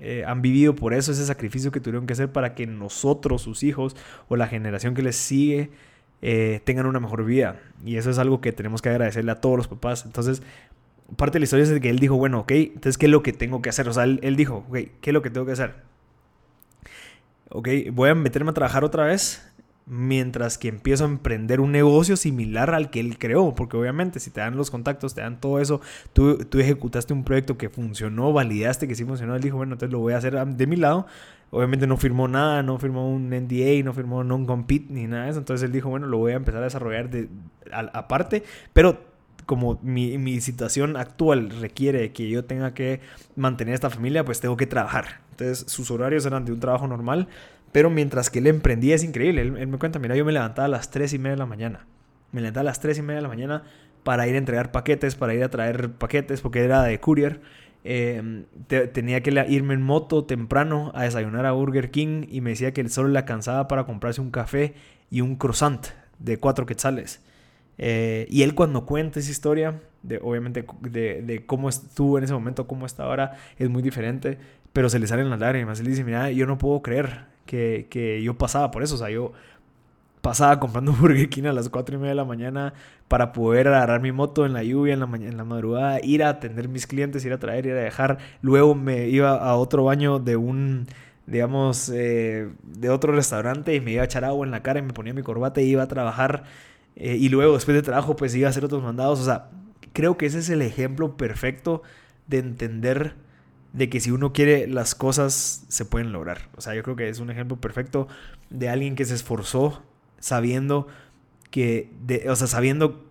Eh, 0.00 0.24
han 0.26 0.42
vivido 0.42 0.74
por 0.74 0.92
eso 0.92 1.12
ese 1.12 1.24
sacrificio 1.24 1.72
que 1.72 1.80
tuvieron 1.80 2.06
que 2.06 2.12
hacer 2.12 2.30
para 2.30 2.54
que 2.54 2.66
nosotros, 2.66 3.42
sus 3.42 3.62
hijos 3.62 3.96
o 4.28 4.36
la 4.36 4.46
generación 4.46 4.94
que 4.94 5.02
les 5.02 5.16
sigue 5.16 5.70
eh, 6.22 6.60
tengan 6.64 6.86
una 6.86 7.00
mejor 7.00 7.24
vida. 7.24 7.60
Y 7.84 7.96
eso 7.96 8.10
es 8.10 8.18
algo 8.18 8.40
que 8.40 8.52
tenemos 8.52 8.82
que 8.82 8.90
agradecerle 8.90 9.32
a 9.32 9.40
todos 9.40 9.56
los 9.56 9.68
papás. 9.68 10.04
Entonces, 10.04 10.42
parte 11.16 11.34
de 11.34 11.40
la 11.40 11.44
historia 11.44 11.64
es 11.64 11.80
que 11.80 11.90
él 11.90 11.98
dijo, 11.98 12.16
bueno, 12.16 12.40
ok, 12.40 12.52
entonces, 12.52 12.98
¿qué 12.98 13.06
es 13.06 13.12
lo 13.12 13.22
que 13.22 13.32
tengo 13.32 13.62
que 13.62 13.70
hacer? 13.70 13.88
O 13.88 13.92
sea, 13.92 14.04
él, 14.04 14.20
él 14.22 14.36
dijo, 14.36 14.64
ok, 14.68 14.78
¿qué 15.00 15.10
es 15.10 15.14
lo 15.14 15.22
que 15.22 15.30
tengo 15.30 15.46
que 15.46 15.52
hacer? 15.52 15.74
ok, 17.50 17.68
voy 17.92 18.10
a 18.10 18.14
meterme 18.14 18.50
a 18.50 18.54
trabajar 18.54 18.84
otra 18.84 19.04
vez 19.04 19.42
mientras 19.86 20.58
que 20.58 20.66
empiezo 20.68 21.04
a 21.04 21.06
emprender 21.06 21.60
un 21.60 21.70
negocio 21.70 22.16
similar 22.16 22.74
al 22.74 22.90
que 22.90 22.98
él 22.98 23.18
creó, 23.18 23.54
porque 23.54 23.76
obviamente 23.76 24.18
si 24.18 24.30
te 24.30 24.40
dan 24.40 24.56
los 24.56 24.70
contactos, 24.70 25.14
te 25.14 25.20
dan 25.20 25.40
todo 25.40 25.60
eso, 25.60 25.80
tú, 26.12 26.38
tú 26.38 26.58
ejecutaste 26.58 27.12
un 27.12 27.22
proyecto 27.22 27.56
que 27.56 27.68
funcionó, 27.68 28.32
validaste 28.32 28.88
que 28.88 28.96
sí 28.96 29.04
funcionó, 29.04 29.36
él 29.36 29.42
dijo, 29.42 29.56
bueno, 29.56 29.74
entonces 29.74 29.92
lo 29.92 30.00
voy 30.00 30.14
a 30.14 30.18
hacer 30.18 30.34
de 30.44 30.66
mi 30.66 30.74
lado, 30.74 31.06
obviamente 31.50 31.86
no 31.86 31.96
firmó 31.96 32.26
nada, 32.26 32.64
no 32.64 32.78
firmó 32.78 33.08
un 33.08 33.30
NDA, 33.30 33.84
no 33.84 33.92
firmó 33.92 34.24
non-compete 34.24 34.92
ni 34.92 35.06
nada 35.06 35.24
de 35.24 35.30
eso, 35.30 35.38
entonces 35.38 35.64
él 35.64 35.72
dijo, 35.72 35.88
bueno, 35.88 36.08
lo 36.08 36.18
voy 36.18 36.32
a 36.32 36.36
empezar 36.36 36.60
a 36.62 36.64
desarrollar 36.64 37.08
de, 37.08 37.28
aparte, 37.70 38.42
pero 38.72 39.14
como 39.46 39.78
mi, 39.82 40.18
mi, 40.18 40.40
situación 40.40 40.96
actual 40.96 41.50
requiere 41.60 42.10
que 42.10 42.28
yo 42.28 42.44
tenga 42.44 42.74
que 42.74 43.00
mantener 43.36 43.74
esta 43.74 43.90
familia, 43.90 44.24
pues 44.24 44.40
tengo 44.40 44.56
que 44.56 44.66
trabajar. 44.66 45.20
Entonces 45.30 45.70
sus 45.70 45.92
horarios 45.92 46.26
eran 46.26 46.44
de 46.44 46.50
un 46.50 46.58
trabajo 46.58 46.88
normal, 46.88 47.28
pero 47.72 47.90
mientras 47.90 48.30
que 48.30 48.38
él 48.38 48.46
emprendía 48.46 48.94
es 48.94 49.04
increíble. 49.04 49.42
Él, 49.42 49.66
me 49.66 49.78
cuenta, 49.78 49.98
mira, 49.98 50.16
yo 50.16 50.24
me 50.24 50.32
levantaba 50.32 50.66
a 50.66 50.68
las 50.68 50.90
3 50.90 51.12
y 51.12 51.18
media 51.18 51.32
de 51.32 51.38
la 51.38 51.46
mañana. 51.46 51.86
Me 52.32 52.40
levantaba 52.40 52.62
a 52.62 52.64
las 52.64 52.80
3 52.80 52.98
y 52.98 53.02
media 53.02 53.16
de 53.16 53.22
la 53.22 53.28
mañana 53.28 53.64
para 54.02 54.26
ir 54.26 54.34
a 54.34 54.38
entregar 54.38 54.72
paquetes, 54.72 55.14
para 55.14 55.34
ir 55.34 55.42
a 55.42 55.50
traer 55.50 55.90
paquetes, 55.92 56.40
porque 56.40 56.64
era 56.64 56.82
de 56.82 57.00
courier. 57.00 57.40
Em, 57.84 58.46
tenía 58.92 59.22
que 59.22 59.30
irme 59.48 59.74
en 59.74 59.82
moto 59.82 60.24
temprano 60.24 60.90
a 60.94 61.04
desayunar 61.04 61.46
a 61.46 61.52
Burger 61.52 61.90
King 61.90 62.26
y 62.28 62.40
me 62.40 62.50
decía 62.50 62.72
que 62.72 62.88
solo 62.88 63.08
le 63.08 63.18
alcanzaba 63.18 63.68
para 63.68 63.84
comprarse 63.84 64.20
un 64.20 64.32
café 64.32 64.74
y 65.08 65.20
un 65.20 65.36
croissant 65.36 65.86
de 66.18 66.38
cuatro 66.38 66.66
quetzales. 66.66 67.22
Eh, 67.78 68.26
y 68.30 68.42
él 68.42 68.54
cuando 68.54 68.86
cuenta 68.86 69.20
esa 69.20 69.30
historia, 69.30 69.82
de, 70.02 70.18
obviamente 70.22 70.64
de, 70.80 71.44
cómo 71.46 71.68
estuvo 71.68 72.18
en 72.18 72.24
ese 72.24 72.32
momento, 72.32 72.66
cómo 72.66 72.86
está 72.86 73.04
ahora, 73.04 73.36
es 73.58 73.68
muy 73.68 73.82
diferente, 73.82 74.38
pero 74.72 74.88
se 74.88 74.98
le 74.98 75.06
salen 75.06 75.30
las 75.30 75.40
lágrimas. 75.40 75.80
Él 75.80 75.86
dice, 75.86 76.04
mira, 76.04 76.30
yo 76.30 76.46
no 76.46 76.58
puedo 76.58 76.82
creer 76.82 77.26
que, 77.46 77.86
que 77.90 78.22
yo 78.22 78.36
pasaba 78.36 78.70
por 78.70 78.82
eso, 78.82 78.96
o 78.96 78.98
sea, 78.98 79.10
yo 79.10 79.32
pasaba 80.26 80.58
comprando 80.58 80.92
Burger 81.00 81.28
King 81.28 81.44
a 81.44 81.52
las 81.52 81.68
4 81.68 81.94
y 81.94 81.98
media 81.98 82.10
de 82.10 82.16
la 82.16 82.24
mañana 82.24 82.74
para 83.06 83.32
poder 83.32 83.68
agarrar 83.68 84.00
mi 84.00 84.10
moto 84.10 84.44
en 84.44 84.52
la 84.52 84.64
lluvia, 84.64 84.94
en 84.94 85.00
la, 85.00 85.06
en 85.06 85.36
la 85.36 85.44
madrugada, 85.44 86.00
ir 86.02 86.24
a 86.24 86.30
atender 86.30 86.68
mis 86.68 86.86
clientes, 86.86 87.24
ir 87.24 87.32
a 87.32 87.38
traer, 87.38 87.66
ir 87.66 87.72
a 87.72 87.76
dejar. 87.76 88.18
Luego 88.42 88.74
me 88.74 89.08
iba 89.08 89.36
a 89.36 89.54
otro 89.54 89.84
baño 89.84 90.18
de 90.18 90.36
un, 90.36 90.86
digamos, 91.26 91.88
eh, 91.94 92.50
de 92.64 92.90
otro 92.90 93.12
restaurante 93.12 93.74
y 93.74 93.80
me 93.80 93.92
iba 93.92 94.02
a 94.02 94.06
echar 94.06 94.24
agua 94.24 94.44
en 94.44 94.50
la 94.50 94.64
cara 94.64 94.80
y 94.80 94.82
me 94.82 94.92
ponía 94.92 95.14
mi 95.14 95.22
corbata 95.22 95.60
y 95.60 95.66
iba 95.70 95.84
a 95.84 95.88
trabajar 95.88 96.42
eh, 96.96 97.16
y 97.16 97.28
luego 97.28 97.54
después 97.54 97.76
de 97.76 97.82
trabajo 97.82 98.16
pues 98.16 98.34
iba 98.34 98.48
a 98.48 98.50
hacer 98.50 98.64
otros 98.64 98.82
mandados. 98.82 99.20
O 99.20 99.24
sea, 99.24 99.50
creo 99.92 100.16
que 100.16 100.26
ese 100.26 100.40
es 100.40 100.50
el 100.50 100.62
ejemplo 100.62 101.16
perfecto 101.16 101.82
de 102.26 102.38
entender 102.38 103.14
de 103.72 103.88
que 103.88 104.00
si 104.00 104.10
uno 104.10 104.32
quiere 104.32 104.66
las 104.66 104.94
cosas 104.94 105.64
se 105.68 105.84
pueden 105.84 106.12
lograr. 106.12 106.48
O 106.56 106.60
sea, 106.60 106.74
yo 106.74 106.82
creo 106.82 106.96
que 106.96 107.08
es 107.08 107.20
un 107.20 107.30
ejemplo 107.30 107.60
perfecto 107.60 108.08
de 108.50 108.68
alguien 108.68 108.94
que 108.94 109.04
se 109.04 109.14
esforzó 109.14 109.82
sabiendo 110.18 110.88
que, 111.50 111.90
de, 112.06 112.28
o 112.30 112.36
sea, 112.36 112.46
sabiendo 112.46 113.06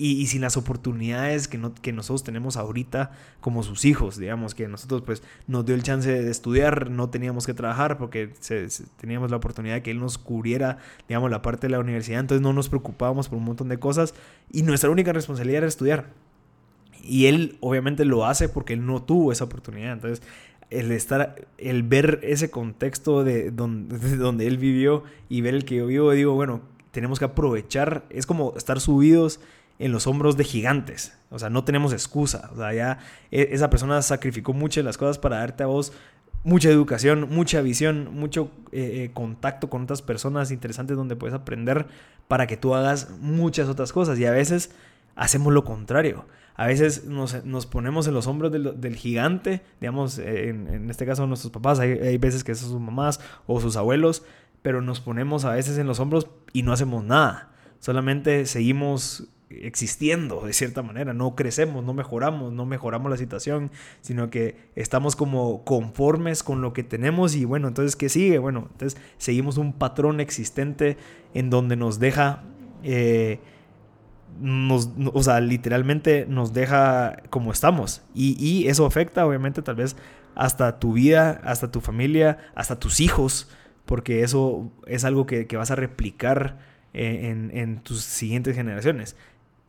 y, 0.00 0.26
sin 0.28 0.40
las 0.40 0.56
oportunidades 0.56 1.46
que, 1.46 1.58
no, 1.58 1.74
que 1.74 1.92
nosotros 1.92 2.24
tenemos 2.24 2.56
ahorita 2.56 3.10
como 3.40 3.62
sus 3.62 3.84
hijos, 3.84 4.16
digamos, 4.16 4.54
que 4.54 4.66
nosotros 4.66 5.02
pues 5.04 5.22
nos 5.46 5.66
dio 5.66 5.74
el 5.74 5.82
chance 5.82 6.10
de 6.10 6.30
estudiar, 6.30 6.90
no 6.90 7.10
teníamos 7.10 7.46
que 7.46 7.52
trabajar 7.52 7.98
porque 7.98 8.32
teníamos 8.98 9.30
la 9.30 9.36
oportunidad 9.36 9.74
de 9.74 9.82
que 9.82 9.90
él 9.90 10.00
nos 10.00 10.16
cubriera, 10.16 10.78
digamos, 11.06 11.30
la 11.30 11.42
parte 11.42 11.66
de 11.66 11.72
la 11.72 11.80
universidad, 11.80 12.20
entonces 12.20 12.40
no 12.40 12.54
nos 12.54 12.70
preocupábamos 12.70 13.28
por 13.28 13.36
un 13.36 13.44
montón 13.44 13.68
de 13.68 13.78
cosas 13.78 14.14
y 14.50 14.62
nuestra 14.62 14.88
única 14.88 15.12
responsabilidad 15.12 15.58
era 15.58 15.68
estudiar. 15.68 16.06
Y 17.02 17.26
él 17.26 17.56
obviamente 17.60 18.04
lo 18.04 18.26
hace 18.26 18.48
porque 18.48 18.74
él 18.74 18.86
no 18.86 19.02
tuvo 19.02 19.32
esa 19.32 19.44
oportunidad, 19.44 19.92
entonces 19.92 20.22
el 20.70 20.92
estar, 20.92 21.46
el 21.58 21.82
ver 21.82 22.20
ese 22.22 22.50
contexto 22.50 23.24
de 23.24 23.50
donde, 23.50 23.98
de 23.98 24.16
donde 24.16 24.46
él 24.46 24.58
vivió 24.58 25.04
y 25.28 25.40
ver 25.40 25.54
el 25.54 25.64
que 25.64 25.76
yo 25.76 25.86
vivo, 25.86 26.12
digo, 26.12 26.34
bueno, 26.34 26.60
tenemos 26.92 27.18
que 27.18 27.24
aprovechar, 27.24 28.04
es 28.10 28.26
como 28.26 28.54
estar 28.56 28.80
subidos 28.80 29.40
en 29.78 29.92
los 29.92 30.06
hombros 30.06 30.36
de 30.36 30.44
gigantes. 30.44 31.16
O 31.30 31.38
sea, 31.38 31.48
no 31.48 31.64
tenemos 31.64 31.92
excusa. 31.92 32.50
O 32.52 32.56
sea, 32.56 32.74
ya 32.74 32.98
e, 33.30 33.48
esa 33.52 33.70
persona 33.70 34.02
sacrificó 34.02 34.52
muchas 34.52 34.76
de 34.76 34.82
las 34.84 34.98
cosas 34.98 35.18
para 35.18 35.38
darte 35.38 35.62
a 35.62 35.66
vos 35.66 35.92
mucha 36.42 36.70
educación, 36.70 37.28
mucha 37.30 37.60
visión, 37.60 38.14
mucho 38.14 38.50
eh, 38.72 39.04
eh, 39.04 39.10
contacto 39.12 39.68
con 39.68 39.82
otras 39.82 40.02
personas 40.02 40.50
interesantes 40.50 40.96
donde 40.96 41.16
puedes 41.16 41.34
aprender 41.34 41.86
para 42.28 42.46
que 42.46 42.56
tú 42.56 42.74
hagas 42.74 43.10
muchas 43.20 43.68
otras 43.68 43.92
cosas. 43.92 44.18
Y 44.18 44.26
a 44.26 44.30
veces 44.30 44.70
hacemos 45.14 45.52
lo 45.52 45.64
contrario. 45.64 46.26
A 46.54 46.66
veces 46.66 47.06
nos, 47.06 47.34
ponemos 47.66 48.06
en 48.06 48.14
los 48.14 48.26
hombros 48.26 48.52
del, 48.52 48.96
gigante, 48.96 49.62
digamos, 49.80 50.18
en, 50.18 50.90
este 50.90 51.06
caso 51.06 51.26
nuestros 51.26 51.52
papás, 51.52 51.78
hay, 51.78 51.92
hay 51.92 52.18
veces 52.18 52.44
que 52.44 52.54
son 52.54 52.70
sus 52.70 52.80
mamás 52.80 53.20
o 53.46 53.60
sus 53.60 53.76
abuelos, 53.76 54.24
pero 54.60 54.82
nos 54.82 55.00
ponemos 55.00 55.44
a 55.44 55.52
veces 55.52 55.78
en 55.78 55.86
los 55.86 56.00
hombros 56.00 56.28
y 56.52 56.62
no 56.62 56.72
hacemos 56.72 57.02
nada. 57.02 57.50
Solamente 57.78 58.44
seguimos 58.44 59.30
existiendo 59.50 60.42
de 60.42 60.52
cierta 60.52 60.82
manera, 60.82 61.12
no 61.12 61.34
crecemos, 61.34 61.84
no 61.84 61.92
mejoramos, 61.92 62.52
no 62.52 62.66
mejoramos 62.66 63.10
la 63.10 63.16
situación, 63.16 63.70
sino 64.00 64.30
que 64.30 64.56
estamos 64.76 65.16
como 65.16 65.64
conformes 65.64 66.42
con 66.42 66.62
lo 66.62 66.72
que 66.72 66.84
tenemos 66.84 67.34
y 67.34 67.44
bueno, 67.44 67.68
entonces 67.68 67.96
¿qué 67.96 68.08
sigue? 68.08 68.38
Bueno, 68.38 68.68
entonces 68.70 69.00
seguimos 69.18 69.58
un 69.58 69.72
patrón 69.72 70.20
existente 70.20 70.96
en 71.34 71.50
donde 71.50 71.76
nos 71.76 71.98
deja, 71.98 72.44
eh, 72.84 73.40
o 74.42 75.22
sea, 75.22 75.40
literalmente 75.40 76.26
nos 76.28 76.52
deja 76.52 77.22
como 77.30 77.52
estamos 77.52 78.02
y, 78.14 78.66
eso 78.68 78.86
afecta 78.86 79.26
obviamente 79.26 79.62
tal 79.62 79.76
vez 79.76 79.96
hasta 80.34 80.78
tu 80.78 80.94
vida, 80.94 81.40
hasta 81.44 81.70
tu 81.70 81.80
familia, 81.80 82.38
hasta 82.54 82.78
tus 82.78 83.00
hijos, 83.00 83.48
porque 83.84 84.22
eso 84.22 84.70
es 84.86 85.04
algo 85.04 85.26
que, 85.26 85.46
vas 85.56 85.70
a 85.70 85.76
replicar 85.76 86.58
eh, 86.94 87.28
en, 87.30 87.50
en 87.56 87.82
tus 87.82 88.00
siguientes 88.00 88.56
generaciones 88.56 89.16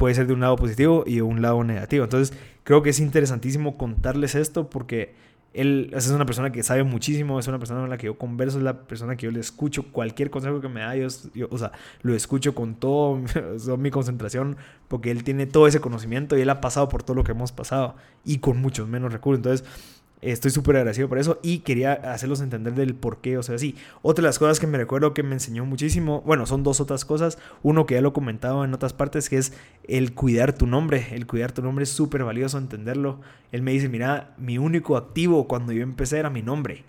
puede 0.02 0.16
ser 0.16 0.26
de 0.26 0.34
un 0.34 0.40
lado 0.40 0.56
positivo 0.56 1.04
y 1.06 1.18
de 1.18 1.22
un 1.22 1.44
lado 1.44 1.64
negativo. 1.64 2.04
Entonces, 2.04 2.36
creo 2.64 2.82
que 2.82 2.90
es 2.90 3.00
interesantísimo 3.00 3.78
contarles 3.78 4.34
esto 4.34 4.68
porque 4.68 5.14
él 5.54 5.92
es 5.94 6.08
una 6.10 6.26
persona 6.26 6.52
que 6.52 6.64
sabe 6.64 6.84
muchísimo, 6.84 7.40
es 7.40 7.48
una 7.48 7.60
persona 7.60 7.82
con 7.82 7.90
la 7.90 7.98
que 7.98 8.06
yo 8.06 8.18
converso, 8.18 8.58
es 8.58 8.64
la 8.64 8.84
persona 8.84 9.18
que 9.18 9.26
yo 9.26 9.32
le 9.32 9.42
escucho 9.42 9.92
cualquier 9.92 10.30
consejo 10.30 10.62
que 10.62 10.70
me 10.70 10.80
da, 10.80 10.96
yo, 10.96 11.08
o 11.50 11.58
sea, 11.58 11.72
lo 12.02 12.16
escucho 12.16 12.56
con 12.56 12.76
todo, 12.76 13.20
mi 13.78 13.92
concentración, 13.92 14.56
porque 14.88 15.12
él 15.12 15.24
tiene 15.24 15.46
todo 15.46 15.68
ese 15.68 15.82
conocimiento 15.82 16.38
y 16.38 16.42
él 16.42 16.50
ha 16.50 16.62
pasado 16.62 16.88
por 16.88 17.04
todo 17.04 17.16
lo 17.16 17.24
que 17.24 17.34
hemos 17.34 17.52
pasado 17.52 17.96
y 18.24 18.38
con 18.38 18.62
muchos 18.62 18.88
menos 18.88 19.12
recursos. 19.12 19.40
Entonces, 19.40 19.68
Estoy 20.22 20.52
súper 20.52 20.76
agradecido 20.76 21.10
por 21.10 21.18
eso 21.18 21.40
y 21.42 21.60
quería 21.60 21.94
hacerlos 21.94 22.42
entender 22.42 22.76
del 22.76 22.94
por 22.94 23.22
qué, 23.22 23.40
o 23.40 23.44
sea, 23.44 23.58
sí. 23.58 23.76
Otra 24.04 24.22
de 24.22 24.28
las 24.28 24.38
cosas 24.38 24.60
que 24.60 24.68
me 24.68 24.78
recuerdo 24.78 25.16
que 25.16 25.24
me 25.24 25.34
enseñó 25.34 25.66
muchísimo, 25.66 26.22
bueno, 26.22 26.46
son 26.46 26.62
dos 26.62 26.80
otras 26.80 27.06
cosas. 27.06 27.40
Uno 27.64 27.88
que 27.88 27.96
ya 27.96 28.02
lo 28.02 28.10
he 28.10 28.14
comentado 28.14 28.64
en 28.64 28.74
otras 28.74 28.94
partes, 28.94 29.30
que 29.30 29.38
es 29.38 29.54
el 29.88 30.14
cuidar 30.14 30.54
tu 30.54 30.68
nombre. 30.68 31.08
El 31.12 31.26
cuidar 31.26 31.52
tu 31.52 31.64
nombre 31.64 31.84
es 31.84 31.90
súper 31.90 32.24
valioso 32.24 32.60
entenderlo. 32.60 33.20
Él 33.52 33.64
me 33.64 33.72
dice, 33.72 33.90
mira, 33.90 34.36
mi 34.38 34.60
único 34.60 34.96
activo 34.96 35.48
cuando 35.48 35.72
yo 35.72 35.82
empecé 35.82 36.20
era 36.20 36.30
mi 36.30 36.44
nombre. 36.44 36.86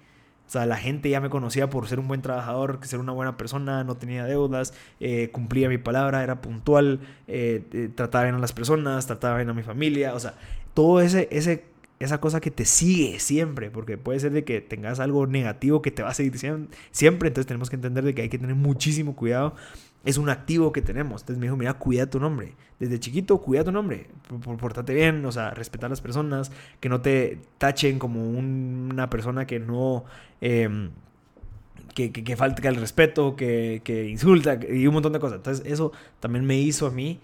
O 0.46 0.50
sea, 0.52 0.66
la 0.66 0.76
gente 0.76 1.08
ya 1.08 1.18
me 1.18 1.30
conocía 1.30 1.70
por 1.70 1.88
ser 1.88 1.98
un 1.98 2.08
buen 2.08 2.20
trabajador, 2.20 2.80
ser 2.82 3.00
una 3.00 3.12
buena 3.12 3.38
persona, 3.38 3.84
no 3.84 3.96
tenía 3.96 4.26
deudas, 4.26 4.74
eh, 5.00 5.30
cumplía 5.32 5.70
mi 5.70 5.78
palabra, 5.78 6.22
era 6.22 6.42
puntual, 6.42 7.00
eh, 7.26 7.64
eh, 7.72 7.88
trataba 7.94 8.24
bien 8.24 8.34
a 8.34 8.38
las 8.38 8.52
personas, 8.52 9.06
trataba 9.06 9.36
bien 9.36 9.48
a 9.48 9.54
mi 9.54 9.62
familia. 9.62 10.12
O 10.12 10.20
sea, 10.20 10.34
todo 10.74 11.00
ese, 11.00 11.26
ese 11.30 11.71
esa 12.04 12.20
cosa 12.20 12.40
que 12.40 12.50
te 12.50 12.64
sigue 12.64 13.18
siempre, 13.18 13.70
porque 13.70 13.98
puede 13.98 14.20
ser 14.20 14.32
de 14.32 14.44
que 14.44 14.60
tengas 14.60 15.00
algo 15.00 15.26
negativo 15.26 15.82
que 15.82 15.90
te 15.90 16.02
va 16.02 16.10
a 16.10 16.14
seguir 16.14 16.36
siempre, 16.90 17.28
entonces 17.28 17.46
tenemos 17.46 17.70
que 17.70 17.76
entender 17.76 18.04
de 18.04 18.14
que 18.14 18.22
hay 18.22 18.28
que 18.28 18.38
tener 18.38 18.56
muchísimo 18.56 19.14
cuidado, 19.14 19.54
es 20.04 20.18
un 20.18 20.28
activo 20.28 20.72
que 20.72 20.82
tenemos, 20.82 21.22
entonces 21.22 21.38
me 21.38 21.46
dijo, 21.46 21.56
mira, 21.56 21.74
cuida 21.74 22.10
tu 22.10 22.18
nombre, 22.18 22.54
desde 22.80 22.98
chiquito 22.98 23.38
cuida 23.38 23.62
tu 23.62 23.72
nombre, 23.72 24.08
portate 24.58 24.94
bien, 24.94 25.24
o 25.24 25.32
sea, 25.32 25.50
respetar 25.50 25.86
a 25.86 25.90
las 25.90 26.00
personas, 26.00 26.50
que 26.80 26.88
no 26.88 27.00
te 27.00 27.38
tachen 27.58 27.98
como 27.98 28.28
una 28.28 29.08
persona 29.10 29.46
que 29.46 29.60
no... 29.60 30.04
Em, 30.40 30.90
que, 31.94 32.10
que, 32.10 32.36
falta 32.36 32.66
el 32.70 32.76
respeto, 32.76 33.36
que, 33.36 33.82
que 33.84 34.08
insulta 34.08 34.58
y 34.66 34.86
un 34.86 34.94
montón 34.94 35.12
de 35.12 35.18
cosas. 35.18 35.36
Entonces 35.36 35.66
eso 35.66 35.92
también 36.20 36.46
me 36.46 36.58
hizo 36.58 36.86
a 36.86 36.90
mí 36.90 37.20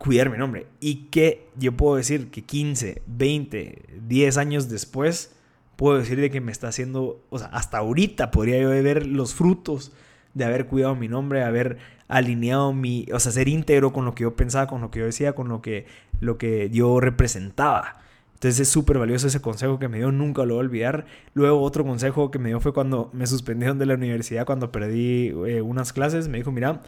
cuidar 0.00 0.30
mi 0.30 0.38
nombre. 0.38 0.66
Y 0.80 1.08
que 1.10 1.46
yo 1.56 1.72
puedo 1.72 1.96
decir 1.96 2.30
que 2.30 2.42
15, 2.42 3.02
20, 3.06 4.00
10 4.08 4.38
años 4.38 4.70
después, 4.70 5.36
puedo 5.76 5.98
decir 5.98 6.18
de 6.18 6.30
que 6.30 6.40
me 6.40 6.52
está 6.52 6.68
haciendo, 6.68 7.22
o 7.28 7.38
sea, 7.38 7.48
hasta 7.48 7.78
ahorita 7.78 8.30
podría 8.30 8.58
yo 8.62 8.70
ver 8.70 9.06
los 9.06 9.34
frutos 9.34 9.92
de 10.32 10.46
haber 10.46 10.66
cuidado 10.68 10.94
mi 10.94 11.06
nombre, 11.06 11.44
haber 11.44 11.76
alineado 12.08 12.72
mi, 12.72 13.06
o 13.12 13.20
sea, 13.20 13.30
ser 13.30 13.48
íntegro 13.48 13.92
con 13.92 14.06
lo 14.06 14.14
que 14.14 14.22
yo 14.22 14.34
pensaba, 14.34 14.66
con 14.66 14.80
lo 14.80 14.90
que 14.90 15.00
yo 15.00 15.04
decía, 15.04 15.34
con 15.34 15.48
lo 15.48 15.60
que, 15.60 15.86
lo 16.20 16.38
que 16.38 16.70
yo 16.70 16.98
representaba. 16.98 17.98
Entonces 18.32 18.60
es 18.60 18.68
súper 18.70 18.96
valioso 18.96 19.26
ese 19.26 19.42
consejo 19.42 19.78
que 19.78 19.88
me 19.88 19.98
dio, 19.98 20.10
nunca 20.12 20.46
lo 20.46 20.54
voy 20.54 20.62
a 20.62 20.66
olvidar. 20.66 21.04
Luego 21.34 21.60
otro 21.60 21.84
consejo 21.84 22.30
que 22.30 22.38
me 22.38 22.48
dio 22.48 22.58
fue 22.60 22.72
cuando 22.72 23.10
me 23.12 23.26
suspendieron 23.26 23.78
de 23.78 23.84
la 23.84 23.94
universidad, 23.94 24.46
cuando 24.46 24.72
perdí 24.72 25.28
eh, 25.46 25.60
unas 25.60 25.92
clases, 25.92 26.28
me 26.28 26.38
dijo, 26.38 26.50
mira, 26.50 26.80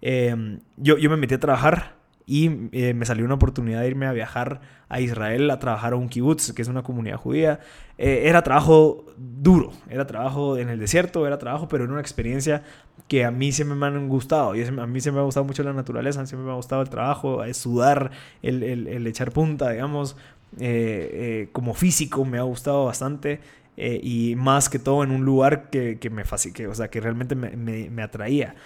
em, 0.00 0.58
yo, 0.76 0.98
yo 0.98 1.08
me 1.10 1.16
metí 1.16 1.34
a 1.34 1.38
trabajar 1.38 1.96
y 2.28 2.68
eh, 2.72 2.92
me 2.92 3.06
salió 3.06 3.24
una 3.24 3.34
oportunidad 3.34 3.82
de 3.82 3.86
irme 3.86 4.06
a 4.06 4.12
viajar 4.12 4.60
a 4.88 5.00
Israel 5.00 5.48
a 5.48 5.60
trabajar 5.60 5.92
a 5.92 5.96
un 5.96 6.08
kibbutz, 6.08 6.52
que 6.52 6.60
es 6.60 6.66
una 6.66 6.82
comunidad 6.82 7.18
judía. 7.18 7.60
Eh, 7.98 8.22
era 8.24 8.42
trabajo 8.42 9.06
duro, 9.16 9.70
era 9.88 10.08
trabajo 10.08 10.58
en 10.58 10.68
el 10.68 10.80
desierto, 10.80 11.24
era 11.24 11.38
trabajo, 11.38 11.68
pero 11.68 11.84
era 11.84 11.92
una 11.92 12.02
experiencia 12.02 12.64
que 13.06 13.24
a 13.24 13.30
mí 13.30 13.52
siempre 13.52 13.76
me 13.76 13.86
han 13.86 14.08
gustado. 14.08 14.56
Y 14.56 14.64
a 14.64 14.70
mí 14.86 15.00
siempre 15.00 15.18
me 15.18 15.20
ha 15.20 15.24
gustado 15.24 15.46
mucho 15.46 15.62
la 15.62 15.72
naturaleza, 15.72 16.26
siempre 16.26 16.46
me 16.46 16.52
ha 16.52 16.56
gustado 16.56 16.82
el 16.82 16.90
trabajo, 16.90 17.44
el 17.44 17.54
sudar, 17.54 18.10
el, 18.42 18.64
el, 18.64 19.06
echar 19.06 19.30
punta, 19.30 19.70
digamos, 19.70 20.16
eh, 20.58 21.48
como 21.52 21.74
físico 21.74 22.24
me 22.24 22.38
ha 22.38 22.42
gustado 22.42 22.86
bastante. 22.86 23.40
y 23.76 24.34
más 24.36 24.68
que 24.68 24.80
todo 24.80 25.04
en 25.04 25.12
un 25.12 25.24
lugar 25.24 25.70
que, 25.70 25.98
que 26.00 26.10
me 26.10 26.24
que, 26.54 26.66
o 26.66 26.74
sea, 26.74 26.88
que 26.88 27.00
realmente 27.00 27.36
me, 27.36 27.50
me, 27.50 27.88
me 27.88 28.02
atraía. 28.02 28.56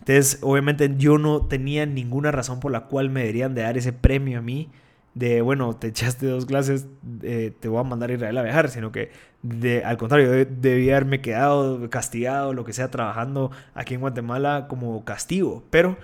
Entonces, 0.00 0.38
obviamente 0.42 0.92
yo 0.96 1.18
no 1.18 1.46
tenía 1.46 1.86
ninguna 1.86 2.30
razón 2.30 2.60
por 2.60 2.72
la 2.72 2.86
cual 2.86 3.10
me 3.10 3.20
deberían 3.20 3.54
de 3.54 3.62
dar 3.62 3.78
ese 3.78 3.92
premio 3.92 4.38
a 4.38 4.42
mí 4.42 4.70
de, 5.14 5.42
bueno, 5.42 5.74
te 5.74 5.88
echaste 5.88 6.26
dos 6.26 6.46
clases, 6.46 6.86
eh, 7.22 7.52
te 7.58 7.68
voy 7.68 7.80
a 7.80 7.84
mandar 7.84 8.10
a 8.10 8.14
Israel 8.14 8.38
a 8.38 8.42
viajar, 8.42 8.68
sino 8.70 8.92
que 8.92 9.10
de, 9.42 9.84
al 9.84 9.96
contrario, 9.96 10.46
debía 10.50 10.96
haberme 10.96 11.20
quedado 11.20 11.88
castigado, 11.90 12.52
lo 12.52 12.64
que 12.64 12.72
sea, 12.72 12.90
trabajando 12.90 13.50
aquí 13.74 13.94
en 13.94 14.00
Guatemala 14.00 14.66
como 14.68 15.04
castigo. 15.04 15.64
Pero 15.70 15.96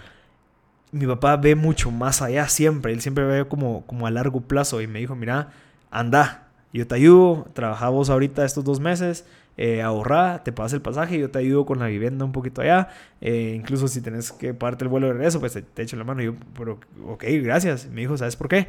mi 0.92 1.06
papá 1.06 1.36
ve 1.36 1.54
mucho 1.54 1.90
más 1.90 2.22
allá 2.22 2.48
siempre, 2.48 2.92
él 2.92 3.00
siempre 3.00 3.24
ve 3.24 3.46
como, 3.46 3.86
como 3.86 4.06
a 4.06 4.10
largo 4.10 4.40
plazo 4.40 4.80
y 4.80 4.86
me 4.86 4.98
dijo, 4.98 5.14
mira, 5.14 5.50
anda, 5.90 6.48
yo 6.72 6.86
te 6.86 6.94
ayudo, 6.94 7.46
trabajamos 7.52 8.10
ahorita 8.10 8.44
estos 8.44 8.64
dos 8.64 8.80
meses, 8.80 9.26
eh, 9.56 9.82
ahorrar, 9.82 10.44
te 10.44 10.52
pagas 10.52 10.72
el 10.74 10.82
pasaje, 10.82 11.18
yo 11.18 11.30
te 11.30 11.38
ayudo 11.38 11.64
con 11.64 11.78
la 11.78 11.86
vivienda 11.86 12.24
un 12.24 12.32
poquito 12.32 12.60
allá, 12.60 12.88
eh, 13.20 13.54
incluso 13.56 13.88
si 13.88 14.00
tenés 14.00 14.32
que 14.32 14.52
pagarte 14.54 14.84
el 14.84 14.88
vuelo 14.88 15.06
de 15.06 15.14
regreso, 15.14 15.40
pues 15.40 15.52
te, 15.52 15.82
echo 15.82 15.96
la 15.96 16.04
mano. 16.04 16.22
Yo, 16.22 16.34
pero, 16.56 16.78
ok, 17.06 17.24
gracias. 17.42 17.88
Me 17.88 18.02
dijo, 18.02 18.16
¿sabes 18.16 18.36
por 18.36 18.48
qué? 18.48 18.68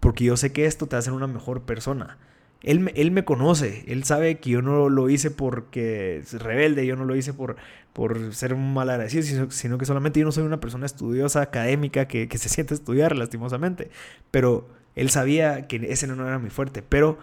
Porque 0.00 0.24
yo 0.24 0.36
sé 0.36 0.52
que 0.52 0.66
esto 0.66 0.86
te 0.86 0.96
hace 0.96 1.10
una 1.10 1.26
mejor 1.26 1.62
persona. 1.62 2.18
Él, 2.62 2.92
él 2.94 3.10
me 3.10 3.24
conoce, 3.24 3.84
él 3.88 4.04
sabe 4.04 4.38
que 4.38 4.50
yo 4.50 4.60
no 4.60 4.90
lo 4.90 5.08
hice 5.08 5.30
porque 5.30 6.18
es 6.18 6.34
rebelde, 6.34 6.84
yo 6.84 6.94
no 6.94 7.06
lo 7.06 7.16
hice 7.16 7.32
por, 7.32 7.56
por 7.92 8.34
ser 8.34 8.54
mal 8.54 8.90
agradecido, 8.90 9.50
sino, 9.50 9.78
que 9.78 9.86
solamente 9.86 10.20
yo 10.20 10.26
no 10.26 10.32
soy 10.32 10.44
una 10.44 10.60
persona 10.60 10.86
estudiosa, 10.86 11.40
académica, 11.40 12.06
que, 12.06 12.28
se 12.36 12.48
siente 12.48 12.74
estudiar 12.74 13.16
lastimosamente. 13.16 13.90
Pero 14.30 14.68
él 14.94 15.10
sabía 15.10 15.66
que 15.66 15.76
ese 15.90 16.06
no 16.06 16.26
era 16.26 16.38
mi 16.38 16.50
fuerte, 16.50 16.82
pero 16.82 17.18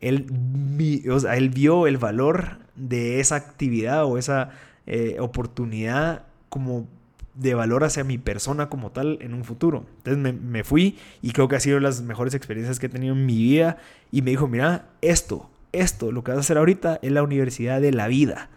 él, 0.00 0.26
vio 0.30 1.86
el 1.86 1.96
valor 1.98 2.58
de 2.76 3.20
esa 3.20 3.36
actividad 3.36 4.04
o 4.04 4.18
esa 4.18 4.50
eh, 4.86 5.16
oportunidad 5.20 6.24
como 6.48 6.86
de 7.34 7.54
valor 7.54 7.84
hacia 7.84 8.02
mi 8.02 8.18
persona 8.18 8.68
como 8.68 8.90
tal 8.90 9.18
en 9.20 9.32
un 9.32 9.44
futuro. 9.44 9.86
Entonces 9.98 10.34
me, 10.40 10.64
fui 10.64 10.98
y 11.22 11.30
creo 11.30 11.46
que 11.48 11.56
ha 11.56 11.60
sido 11.60 11.78
las 11.78 12.02
mejores 12.02 12.34
experiencias 12.34 12.80
que 12.80 12.86
he 12.86 12.88
tenido 12.88 13.14
en 13.14 13.26
mi 13.26 13.36
vida 13.36 13.78
y 14.10 14.22
me 14.22 14.32
dijo, 14.32 14.48
mira, 14.48 14.86
esto, 15.02 15.48
esto, 15.72 16.10
lo 16.10 16.24
que 16.24 16.32
vas 16.32 16.38
a 16.38 16.40
hacer 16.40 16.58
ahorita 16.58 16.98
es 17.00 17.12
la 17.12 17.22
universidad 17.22 17.80
de 17.80 17.92
la 17.92 18.08
vida. 18.08 18.50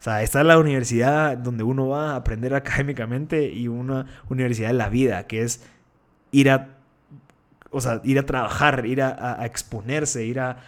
O 0.00 0.02
sea, 0.02 0.22
esta 0.22 0.40
es 0.40 0.46
la 0.46 0.58
universidad 0.58 1.38
donde 1.38 1.62
uno 1.62 1.88
va 1.88 2.12
a 2.12 2.16
aprender 2.16 2.54
académicamente 2.56 3.52
y 3.52 3.68
una 3.68 4.06
universidad 4.28 4.68
de 4.68 4.74
la 4.74 4.88
vida, 4.88 5.26
que 5.26 5.42
es 5.42 5.62
ir 6.32 6.50
a 6.50 6.74
o 7.74 7.80
sea, 7.80 8.00
ir 8.04 8.20
a 8.20 8.22
trabajar, 8.24 8.86
ir 8.86 9.02
a, 9.02 9.44
exponerse, 9.44 10.24
ir 10.24 10.38
a, 10.38 10.58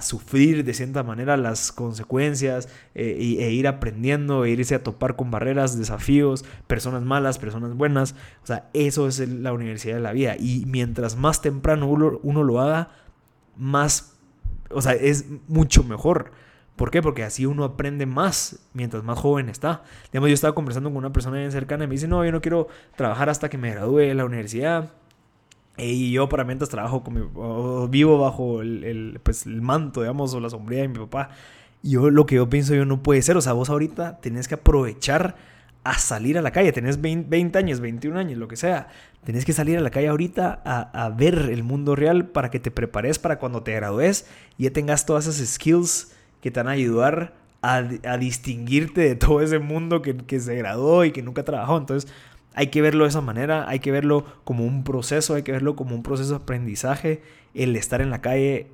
sufrir 0.00 0.64
de 0.64 0.74
cierta 0.74 1.02
manera 1.02 1.36
las 1.36 1.70
consecuencias 1.70 2.68
eh, 2.94 3.16
e, 3.18 3.50
ir 3.52 3.68
aprendiendo, 3.68 4.44
e 4.44 4.50
irse 4.50 4.74
a 4.74 4.82
topar 4.82 5.16
con 5.16 5.30
barreras, 5.30 5.78
desafíos, 5.78 6.44
personas 6.66 7.02
malas, 7.02 7.38
personas 7.38 7.74
buenas. 7.74 8.14
O 8.42 8.46
sea, 8.46 8.70
eso 8.72 9.06
es 9.06 9.18
la 9.28 9.52
universidad 9.52 9.96
de 9.96 10.00
la 10.00 10.12
vida. 10.12 10.36
Y 10.38 10.64
mientras 10.66 11.16
más 11.16 11.42
temprano 11.42 11.86
uno, 11.88 12.42
lo 12.42 12.60
haga, 12.60 12.88
más, 13.56 14.16
o 14.70 14.80
sea, 14.80 14.92
es 14.94 15.26
mucho 15.46 15.84
mejor. 15.84 16.32
¿Por 16.76 16.90
qué? 16.90 17.02
Porque 17.02 17.24
así 17.24 17.44
uno 17.44 17.64
aprende 17.64 18.06
más 18.06 18.60
mientras 18.72 19.04
más 19.04 19.18
joven 19.18 19.50
está. 19.50 19.82
Digamos, 20.10 20.30
yo 20.30 20.34
estaba 20.34 20.54
conversando 20.54 20.88
con 20.88 20.96
una 20.96 21.12
persona 21.12 21.36
bien 21.36 21.52
cercana 21.52 21.84
y 21.84 21.86
me 21.86 21.94
dice, 21.94 22.08
no, 22.08 22.24
yo 22.24 22.32
no 22.32 22.40
quiero 22.40 22.68
trabajar 22.96 23.28
hasta 23.28 23.50
que 23.50 23.58
me 23.58 23.70
gradúe 23.70 23.98
de 23.98 24.14
la 24.14 24.24
universidad 24.24 24.90
y 25.76 26.12
yo 26.12 26.28
para 26.28 26.44
mientras 26.44 26.68
trabajo 26.68 27.02
con 27.02 27.90
vivo 27.90 28.18
bajo 28.18 28.60
el, 28.60 29.20
pues, 29.22 29.46
el 29.46 29.62
manto, 29.62 30.02
digamos, 30.02 30.34
o 30.34 30.40
la 30.40 30.50
sombría 30.50 30.82
de 30.82 30.88
mi 30.88 30.98
papá. 30.98 31.30
Yo 31.82 32.10
lo 32.10 32.26
que 32.26 32.34
yo 32.34 32.48
pienso 32.50 32.74
yo 32.74 32.84
no 32.84 33.02
puede 33.02 33.22
ser. 33.22 33.36
O 33.36 33.40
sea, 33.40 33.54
vos 33.54 33.70
ahorita 33.70 34.20
tenés 34.20 34.48
que 34.48 34.54
aprovechar 34.54 35.36
a 35.84 35.98
salir 35.98 36.36
a 36.36 36.42
la 36.42 36.50
calle. 36.50 36.72
Tenés 36.72 37.00
20, 37.00 37.58
años, 37.58 37.80
21 37.80 38.18
años, 38.18 38.38
lo 38.38 38.48
que 38.48 38.56
sea. 38.56 38.88
Tenés 39.24 39.44
que 39.44 39.52
salir 39.52 39.78
a 39.78 39.80
la 39.80 39.90
calle 39.90 40.08
ahorita 40.08 40.60
a, 40.64 41.04
a, 41.04 41.08
ver 41.10 41.48
el 41.50 41.62
mundo 41.62 41.96
real 41.96 42.26
para 42.26 42.50
que 42.50 42.60
te 42.60 42.70
prepares 42.70 43.18
para 43.18 43.38
cuando 43.38 43.62
te 43.62 43.74
gradúes 43.74 44.26
y 44.58 44.64
ya 44.64 44.70
tengas 44.70 45.06
todas 45.06 45.26
esas 45.26 45.48
skills 45.48 46.12
que 46.42 46.50
te 46.50 46.60
van 46.60 46.68
a 46.68 46.72
ayudar 46.72 47.34
a, 47.62 47.82
a 48.04 48.18
distinguirte 48.18 49.02
de 49.02 49.14
todo 49.14 49.42
ese 49.42 49.58
mundo 49.58 50.00
que, 50.02 50.16
que 50.16 50.40
se 50.40 50.54
graduó 50.56 51.04
y 51.04 51.12
que 51.12 51.22
nunca 51.22 51.44
trabajó. 51.44 51.76
Entonces, 51.78 52.10
hay 52.54 52.68
que 52.68 52.82
verlo 52.82 53.04
de 53.04 53.10
esa 53.10 53.20
manera, 53.20 53.68
hay 53.68 53.78
que 53.78 53.92
verlo 53.92 54.24
como 54.44 54.64
un 54.64 54.84
proceso, 54.84 55.34
hay 55.34 55.42
que 55.42 55.52
verlo 55.52 55.76
como 55.76 55.94
un 55.94 56.02
proceso 56.02 56.30
de 56.30 56.36
aprendizaje, 56.36 57.22
el 57.54 57.76
estar 57.76 58.00
en 58.00 58.10
la 58.10 58.20
calle 58.20 58.68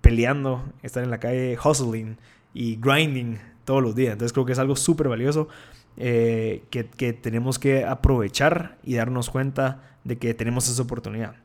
peleando, 0.00 0.64
estar 0.82 1.02
en 1.02 1.10
la 1.10 1.18
calle 1.18 1.56
hustling 1.62 2.18
y 2.54 2.76
grinding 2.76 3.38
todos 3.64 3.82
los 3.82 3.94
días. 3.94 4.12
Entonces 4.12 4.32
creo 4.32 4.44
que 4.44 4.52
es 4.52 4.58
algo 4.58 4.76
súper 4.76 5.08
valioso 5.08 5.48
eh, 5.96 6.64
que, 6.70 7.12
tenemos 7.12 7.58
que 7.58 7.84
aprovechar 7.84 8.78
y 8.82 8.94
darnos 8.94 9.30
cuenta 9.30 9.82
de 10.04 10.18
que 10.18 10.34
tenemos 10.34 10.68
esa 10.68 10.82
oportunidad. 10.82 11.36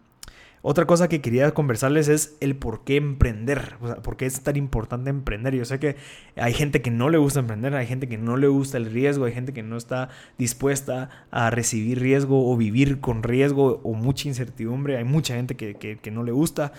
Otra 0.64 0.86
cosa 0.86 1.08
que 1.08 1.22
quería 1.22 1.52
conversarles 1.54 2.08
es 2.08 2.36
el 2.40 2.56
por 2.56 2.84
qué 2.84 2.96
emprender, 2.96 3.76
o 3.80 3.88
sea, 3.88 3.98
por 3.98 4.18
qué 4.18 4.26
es 4.26 4.42
tan 4.42 4.56
importante 4.56 5.10
emprender. 5.10 5.54
Yo 5.56 5.66
sé 5.66 5.80
que 5.80 5.98
hay 6.36 6.54
gente 6.54 6.82
que 6.82 6.90
no 6.90 7.10
le 7.10 7.20
gusta 7.20 7.40
emprender, 7.40 7.76
hay 7.76 7.86
gente 7.86 8.08
que 8.08 8.18
no 8.18 8.38
le 8.38 8.48
gusta 8.48 8.78
el 8.78 8.88
riesgo, 8.88 9.26
hay 9.26 9.34
gente 9.34 9.54
que 9.54 9.62
no 9.62 9.78
está 9.78 10.10
dispuesta 10.38 11.10
a 11.30 11.52
recibir 11.52 12.00
riesgo 12.00 12.52
o 12.52 12.58
vivir 12.58 13.00
con 13.00 13.22
riesgo 13.22 13.82
o 13.84 13.94
mucha 13.94 14.28
incertidumbre, 14.28 14.98
hay 14.98 15.04
mucha 15.04 15.36
gente 15.36 15.56
que, 15.56 15.76
que, 15.76 16.12
no 16.12 16.24
le 16.24 16.32
gusta. 16.32 16.72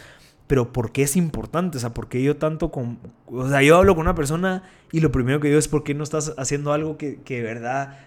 Pero 0.48 0.72
¿por 0.72 0.92
qué 0.92 1.02
es 1.02 1.16
importante? 1.16 1.76
O 1.76 1.80
sea, 1.80 1.94
¿por 1.94 2.08
qué 2.08 2.22
yo 2.22 2.36
tanto 2.36 2.70
con... 2.70 2.98
O 3.26 3.48
sea, 3.48 3.62
yo 3.62 3.76
hablo 3.76 3.94
con 3.94 4.02
una 4.02 4.14
persona 4.14 4.64
y 4.90 5.00
lo 5.00 5.12
primero 5.12 5.40
que 5.40 5.48
digo 5.48 5.58
es 5.58 5.68
¿por 5.68 5.84
qué 5.84 5.94
no 5.94 6.02
estás 6.02 6.34
haciendo 6.38 6.72
algo 6.72 6.96
que, 6.96 7.20
que 7.22 7.36
de 7.36 7.42
verdad 7.42 7.98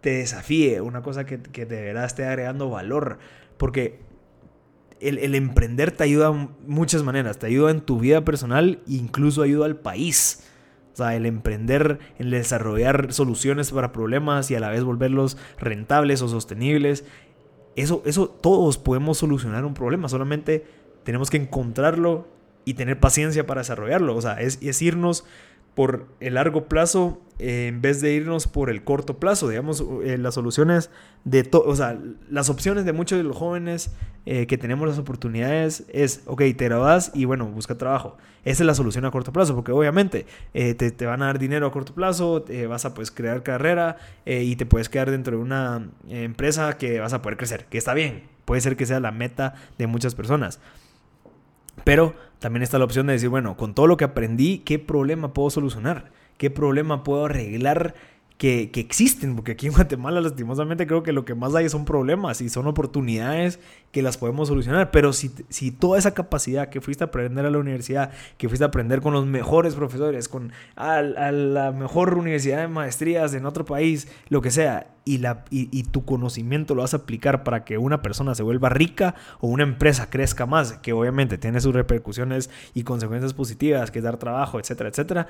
te 0.00 0.10
desafíe? 0.10 0.80
Una 0.80 1.02
cosa 1.02 1.26
que, 1.26 1.40
que 1.40 1.66
de 1.66 1.82
verdad 1.82 2.04
esté 2.04 2.24
agregando 2.24 2.70
valor. 2.70 3.18
Porque 3.56 4.07
el, 5.00 5.34
emprender 5.34 5.92
te 5.92 6.04
ayuda 6.04 6.30
de 6.30 6.48
muchas 6.66 7.02
maneras. 7.02 7.38
Te 7.38 7.46
ayuda 7.46 7.70
en 7.70 7.80
tu 7.80 7.98
vida 7.98 8.24
personal 8.24 8.80
e 8.86 8.94
incluso 8.94 9.42
ayuda 9.42 9.66
al 9.66 9.76
país. 9.76 10.44
O 10.92 10.96
sea, 10.96 11.14
el 11.14 11.26
emprender, 11.26 11.98
el 12.18 12.30
desarrollar 12.30 13.12
soluciones 13.12 13.70
para 13.70 13.92
problemas 13.92 14.50
y 14.50 14.56
a 14.56 14.60
la 14.60 14.70
vez 14.70 14.82
volverlos 14.82 15.36
rentables 15.58 16.22
o 16.22 16.28
sostenibles. 16.28 17.04
Eso, 17.76 18.02
eso 18.04 18.28
todos 18.28 18.78
podemos 18.78 19.18
solucionar 19.18 19.64
un 19.64 19.74
problema. 19.74 20.08
Solamente 20.08 20.66
tenemos 21.04 21.30
que 21.30 21.36
encontrarlo 21.36 22.26
y 22.64 22.74
tener 22.74 22.98
paciencia 22.98 23.46
para 23.46 23.60
desarrollarlo. 23.60 24.16
O 24.16 24.20
sea, 24.20 24.40
es, 24.40 24.58
es 24.60 24.82
irnos 24.82 25.24
por 25.78 26.08
el 26.18 26.34
largo 26.34 26.64
plazo 26.64 27.22
eh, 27.38 27.68
en 27.68 27.80
vez 27.80 28.00
de 28.00 28.12
irnos 28.12 28.48
por 28.48 28.68
el 28.68 28.82
corto 28.82 29.20
plazo. 29.20 29.48
Digamos, 29.48 29.84
eh, 30.02 30.18
las 30.18 30.34
soluciones 30.34 30.90
de 31.22 31.48
o 31.52 31.76
sea, 31.76 31.96
las 32.28 32.50
opciones 32.50 32.84
de 32.84 32.92
muchos 32.92 33.16
de 33.16 33.22
los 33.22 33.36
jóvenes 33.36 33.92
eh, 34.26 34.48
que 34.48 34.58
tenemos 34.58 34.88
las 34.88 34.98
oportunidades 34.98 35.84
es, 35.92 36.22
ok, 36.26 36.42
te 36.56 36.64
grabas 36.64 37.12
y 37.14 37.26
bueno, 37.26 37.46
busca 37.46 37.78
trabajo. 37.78 38.16
Esa 38.44 38.64
es 38.64 38.66
la 38.66 38.74
solución 38.74 39.04
a 39.04 39.12
corto 39.12 39.32
plazo, 39.32 39.54
porque 39.54 39.70
obviamente 39.70 40.26
te, 40.52 40.74
te, 40.74 41.06
van 41.06 41.22
a 41.22 41.26
dar 41.26 41.38
dinero 41.38 41.68
a 41.68 41.70
corto 41.70 41.94
plazo, 41.94 42.44
vas 42.68 42.84
a 42.84 42.94
pues 42.94 43.12
crear 43.12 43.44
carrera 43.44 43.98
y 44.24 44.56
te 44.56 44.66
puedes 44.66 44.88
quedar 44.88 45.12
dentro 45.12 45.36
de 45.36 45.42
una 45.42 45.90
empresa 46.08 46.76
que 46.76 46.98
vas 46.98 47.12
a 47.12 47.22
poder 47.22 47.36
crecer, 47.36 47.66
que 47.66 47.78
está 47.78 47.94
bien, 47.94 48.24
puede 48.46 48.62
ser 48.62 48.76
que 48.76 48.86
sea 48.86 48.98
la 48.98 49.12
meta 49.12 49.54
de 49.76 49.86
muchas 49.86 50.14
personas. 50.16 50.60
Pero 51.84 52.14
también 52.38 52.62
está 52.62 52.78
la 52.78 52.84
opción 52.84 53.06
de 53.06 53.14
decir, 53.14 53.28
bueno, 53.28 53.56
con 53.56 53.74
todo 53.74 53.86
lo 53.86 53.96
que 53.96 54.04
aprendí, 54.04 54.58
¿qué 54.58 54.78
problema 54.78 55.32
puedo 55.32 55.50
solucionar? 55.50 56.10
¿Qué 56.36 56.50
problema 56.50 57.02
puedo 57.02 57.26
arreglar 57.26 57.94
que, 58.38 58.70
existen, 58.76 59.34
porque 59.34 59.52
aquí 59.52 59.66
en 59.66 59.72
Guatemala 59.74 60.20
lastimosamente 60.20 60.86
creo 60.86 61.02
que 61.02 61.12
lo 61.12 61.24
que 61.24 61.34
más 61.34 61.54
hay 61.54 61.68
son 61.68 61.84
problemas 61.84 62.40
y 62.40 62.48
son 62.48 62.66
oportunidades 62.68 63.58
que 63.90 64.00
las 64.00 64.16
podemos 64.16 64.48
solucionar, 64.48 64.90
pero 64.92 65.12
si, 65.12 65.32
si 65.48 65.72
toda 65.72 65.98
esa 65.98 66.14
capacidad 66.14 66.68
que 66.68 66.80
fuiste 66.80 67.02
a 67.02 67.08
aprender 67.08 67.44
a 67.44 67.50
la 67.50 67.58
universidad, 67.58 68.12
que 68.36 68.48
fuiste 68.48 68.64
a 68.64 68.68
aprender 68.68 69.00
con 69.00 69.12
los 69.12 69.26
mejores 69.26 69.74
profesores, 69.74 70.28
con 70.28 70.52
a, 70.76 71.02
la 71.02 71.72
mejor 71.72 72.14
universidad 72.16 72.58
de 72.58 72.68
maestrías 72.68 73.34
en 73.34 73.44
otro 73.44 73.64
país, 73.64 74.08
lo 74.28 74.40
que 74.40 74.52
sea, 74.52 74.94
y, 75.04 75.18
la, 75.18 75.44
y, 75.50 75.82
tu 75.84 76.04
conocimiento 76.04 76.74
lo 76.74 76.82
vas 76.82 76.92
a 76.92 76.98
aplicar 76.98 77.42
para 77.42 77.64
que 77.64 77.78
una 77.78 78.02
persona 78.02 78.34
se 78.34 78.42
vuelva 78.42 78.68
rica 78.68 79.14
o 79.40 79.48
una 79.48 79.62
empresa 79.62 80.10
crezca 80.10 80.44
más, 80.44 80.74
que 80.74 80.92
obviamente 80.92 81.38
tiene 81.38 81.62
sus 81.62 81.74
repercusiones 81.74 82.50
y 82.74 82.82
consecuencias 82.82 83.32
positivas, 83.32 83.90
que 83.90 84.00
es 84.00 84.04
dar 84.04 84.18
trabajo, 84.18 84.60
etcétera, 84.60 84.90
etcétera. 84.90 85.26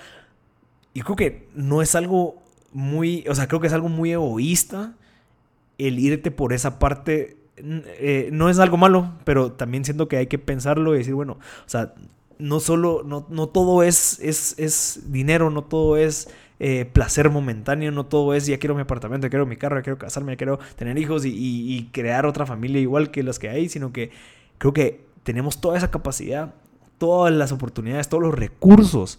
Y 0.94 1.02
creo 1.02 1.14
que 1.14 1.48
no 1.54 1.80
es 1.80 1.94
algo 1.94 2.42
muy, 2.72 3.24
o 3.28 3.34
sea, 3.34 3.48
creo 3.48 3.60
que 3.60 3.66
es 3.66 3.72
algo 3.72 3.88
muy 3.88 4.12
egoísta 4.12 4.94
el 5.78 5.98
irte 5.98 6.30
por 6.30 6.52
esa 6.52 6.78
parte. 6.78 7.36
Eh, 7.56 8.28
no 8.32 8.48
es 8.48 8.58
algo 8.58 8.76
malo, 8.76 9.12
pero 9.24 9.52
también 9.52 9.84
siento 9.84 10.08
que 10.08 10.16
hay 10.16 10.26
que 10.26 10.38
pensarlo 10.38 10.94
y 10.94 10.98
decir, 10.98 11.14
bueno, 11.14 11.34
o 11.34 11.68
sea, 11.68 11.94
no 12.38 12.60
solo, 12.60 13.02
no, 13.04 13.26
no 13.30 13.48
todo 13.48 13.82
es, 13.82 14.20
es, 14.20 14.54
es, 14.58 15.12
dinero, 15.12 15.50
no 15.50 15.64
todo 15.64 15.96
es 15.96 16.28
eh, 16.60 16.84
placer 16.84 17.30
momentáneo, 17.30 17.90
no 17.90 18.06
todo 18.06 18.34
es 18.34 18.46
ya 18.46 18.58
quiero 18.58 18.74
mi 18.74 18.82
apartamento, 18.82 19.26
ya 19.26 19.30
quiero 19.30 19.46
mi 19.46 19.56
carro, 19.56 19.76
ya 19.76 19.82
quiero 19.82 19.98
casarme, 19.98 20.32
ya 20.32 20.36
quiero 20.36 20.58
tener 20.76 20.98
hijos 20.98 21.24
y, 21.24 21.32
y 21.32 21.88
crear 21.92 22.26
otra 22.26 22.46
familia 22.46 22.80
igual 22.80 23.10
que 23.10 23.22
las 23.22 23.38
que 23.38 23.48
hay, 23.48 23.68
sino 23.68 23.92
que 23.92 24.10
creo 24.58 24.72
que 24.72 25.04
tenemos 25.24 25.60
toda 25.60 25.76
esa 25.76 25.90
capacidad, 25.90 26.54
todas 26.98 27.32
las 27.34 27.50
oportunidades, 27.50 28.08
todos 28.08 28.22
los 28.22 28.34
recursos 28.34 29.18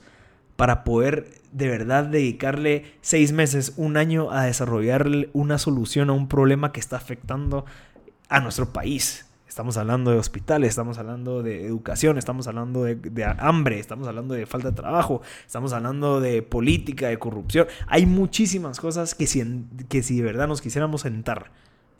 para 0.59 0.83
poder 0.83 1.31
de 1.53 1.69
verdad 1.69 2.03
dedicarle 2.03 2.83
seis 2.99 3.31
meses, 3.31 3.71
un 3.77 3.95
año 3.95 4.29
a 4.29 4.43
desarrollar 4.43 5.07
una 5.31 5.57
solución 5.57 6.09
a 6.09 6.13
un 6.13 6.27
problema 6.27 6.73
que 6.73 6.81
está 6.81 6.97
afectando 6.97 7.63
a 8.27 8.41
nuestro 8.41 8.73
país. 8.73 9.25
Estamos 9.47 9.77
hablando 9.77 10.11
de 10.11 10.17
hospitales, 10.17 10.67
estamos 10.67 10.97
hablando 10.97 11.43
de 11.43 11.65
educación, 11.65 12.17
estamos 12.17 12.49
hablando 12.49 12.83
de, 12.83 13.35
hambre, 13.39 13.79
estamos 13.79 14.05
hablando 14.09 14.33
de 14.33 14.45
falta 14.45 14.71
de 14.71 14.75
trabajo, 14.75 15.21
estamos 15.45 15.71
hablando 15.71 16.19
de 16.19 16.41
política, 16.41 17.07
de 17.07 17.17
corrupción. 17.17 17.67
Hay 17.87 18.05
muchísimas 18.05 18.81
cosas 18.81 19.15
que 19.15 19.27
si, 19.27 19.41
que 19.87 20.03
si 20.03 20.17
de 20.17 20.23
verdad 20.23 20.49
nos 20.49 20.59
quisiéramos 20.59 21.03
sentar 21.03 21.51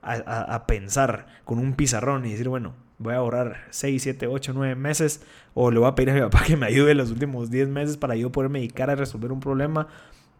a, 0.01 0.65
pensar 0.67 1.27
con 1.45 1.59
un 1.59 1.73
pizarrón 1.73 2.25
y 2.25 2.31
decir, 2.31 2.49
bueno, 2.49 2.73
voy 2.97 3.13
a 3.13 3.17
ahorrar 3.17 3.67
6, 3.69 4.01
7, 4.01 4.27
8, 4.27 4.53
9 4.53 4.75
meses 4.75 5.21
o 5.53 5.71
le 5.71 5.79
voy 5.79 5.87
a 5.87 5.95
pedir 5.95 6.11
a 6.11 6.13
mi 6.13 6.21
papá 6.21 6.43
que 6.47 6.57
me 6.57 6.65
ayude 6.65 6.93
los 6.95 7.11
últimos 7.11 7.49
10 7.49 7.69
meses 7.69 7.97
para 7.97 8.15
yo 8.15 8.31
poderme 8.31 8.59
dedicar 8.59 8.89
a 8.89 8.95
resolver 8.95 9.31
un 9.31 9.39
problema 9.39 9.87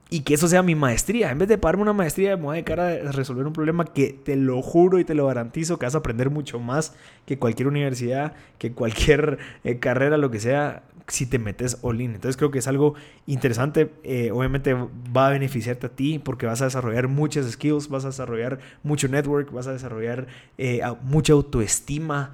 y 0.10 0.22
que 0.22 0.34
eso 0.34 0.48
sea 0.48 0.64
mi 0.64 0.74
maestría. 0.74 1.32
En 1.32 1.38
vez 1.38 1.48
de 1.48 1.58
pagarme 1.58 1.84
una 1.84 1.94
maestría, 1.94 2.36
me 2.36 2.44
voy 2.44 2.54
a 2.54 2.56
dedicar 2.56 2.80
a 2.80 3.12
resolver 3.12 3.46
un 3.46 3.54
problema 3.54 3.86
que 3.86 4.12
te 4.12 4.36
lo 4.36 4.62
juro 4.62 5.00
y 5.00 5.06
te 5.06 5.14
lo 5.14 5.28
garantizo 5.28 5.78
que 5.78 5.86
vas 5.86 5.96
a 5.96 6.00
aprender 6.00 6.32
mucho 6.32 6.60
más 6.60 6.96
que 7.26 7.38
cualquier 7.38 7.68
universidad, 7.68 8.34
que 8.58 8.72
cualquier 8.72 9.38
eh, 9.64 9.78
carrera, 9.78 10.18
lo 10.18 10.32
que 10.32 10.40
sea 10.40 10.84
si 11.08 11.28
te 11.28 11.38
metes 11.38 11.78
all 11.84 12.02
in. 12.02 12.16
Entonces 12.16 12.38
creo 12.38 12.50
que 12.50 12.58
es 12.58 12.68
algo 12.68 12.96
interesante. 13.28 13.92
Eh, 14.04 14.32
obviamente 14.32 14.74
va 14.74 15.28
a 15.28 15.30
beneficiarte 15.30 15.88
a 15.88 15.90
ti 15.90 16.18
porque 16.18 16.48
vas 16.48 16.62
a 16.62 16.66
desarrollar 16.66 17.08
muchas 17.08 17.50
skills, 17.52 17.88
vas 17.88 18.04
a 18.06 18.08
desarrollar 18.08 18.60
mucho 18.82 19.08
network, 19.08 19.52
vas 19.52 19.68
a 19.68 19.74
desarrollar 19.74 20.28
eh, 20.58 20.82
mucha 21.04 21.34
autoestima, 21.34 22.34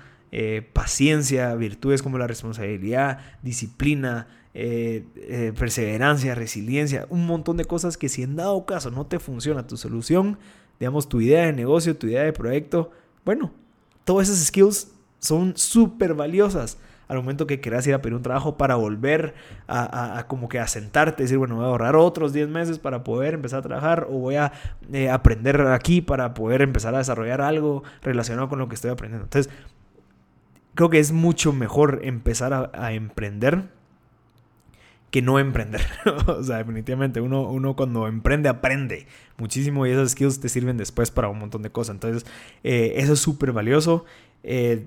paciencia, 0.74 1.56
virtudes 1.56 2.04
como 2.04 2.18
la 2.18 2.28
responsabilidad, 2.28 3.20
disciplina. 3.42 4.28
Perseverancia, 5.56 6.34
resiliencia, 6.34 7.08
un 7.10 7.26
montón 7.26 7.58
de 7.58 7.65
cosas 7.65 7.98
que 7.98 8.10
si 8.10 8.24
en 8.24 8.36
dado 8.36 8.65
caso 8.65 8.89
no 8.89 9.06
te 9.06 9.20
funciona 9.20 9.68
tu 9.68 9.76
solución, 9.76 10.38
digamos 10.80 11.10
tu 11.10 11.22
idea 11.22 11.46
de 11.46 11.54
negocio, 11.54 11.98
tu 11.98 12.08
idea 12.08 12.24
de 12.24 12.34
proyecto, 12.34 12.91
bueno, 13.26 13.52
todas 14.06 14.30
esas 14.30 14.48
skills 14.48 14.91
son 15.20 15.58
súper 15.58 16.13
valiosas 16.13 16.78
al 17.08 17.18
momento 17.18 17.48
que 17.48 17.60
quieras 17.60 17.86
ir 17.88 17.94
a 17.94 18.02
pedir 18.02 18.15
un 18.15 18.24
trabajo 18.24 18.58
para 18.58 18.76
volver 18.76 19.36
a, 19.68 20.26
como 20.28 20.50
que 20.50 20.60
a 20.60 20.68
sentarte, 20.68 21.24
decir, 21.24 21.38
bueno, 21.38 21.56
voy 21.56 21.65
a 21.65 21.68
ahorrar 21.68 21.96
otros 21.96 22.34
10 22.34 22.50
meses 22.50 22.80
para 22.80 23.04
poder 23.04 23.36
empezar 23.36 23.60
a 23.60 23.62
trabajar 23.62 24.08
o 24.10 24.13
voy 24.20 24.36
a 24.36 24.52
eh, 24.91 25.10
aprender 25.10 25.62
aquí 25.62 26.02
para 26.02 26.34
poder 26.34 26.62
empezar 26.62 26.96
a 26.96 27.00
desarrollar 27.00 27.41
algo 27.41 27.84
relacionado 28.02 28.50
con 28.50 28.60
lo 28.60 28.68
que 28.68 28.76
estoy 28.76 28.91
aprendiendo. 28.91 29.26
Entonces, 29.26 29.52
creo 30.74 30.89
que 30.89 31.00
es 31.00 31.12
mucho 31.12 31.54
mejor 31.54 32.00
empezar 32.04 32.72
a, 32.74 32.94
emprender 32.94 33.70
que 35.12 35.22
no 35.22 35.39
emprender. 35.39 35.82
o 36.28 36.44
sea, 36.44 36.58
definitivamente 36.58 37.22
uno, 37.22 37.50
uno 37.50 37.76
cuando 37.76 38.08
emprende 38.08 38.50
aprende 38.50 39.08
muchísimo 39.38 39.86
y 39.86 39.91
esas 39.91 40.12
skills 40.12 40.39
te 40.39 40.50
sirven 40.50 40.78
después 40.78 41.12
para 41.12 41.30
un 41.30 41.39
montón 41.39 41.62
de 41.62 41.72
cosas. 41.72 41.96
Entonces, 41.96 42.26
eh, 42.63 42.94
eso 42.98 43.13
es 43.13 43.20
súper 43.20 43.52
valioso. 43.52 44.06
Eh, 44.44 44.86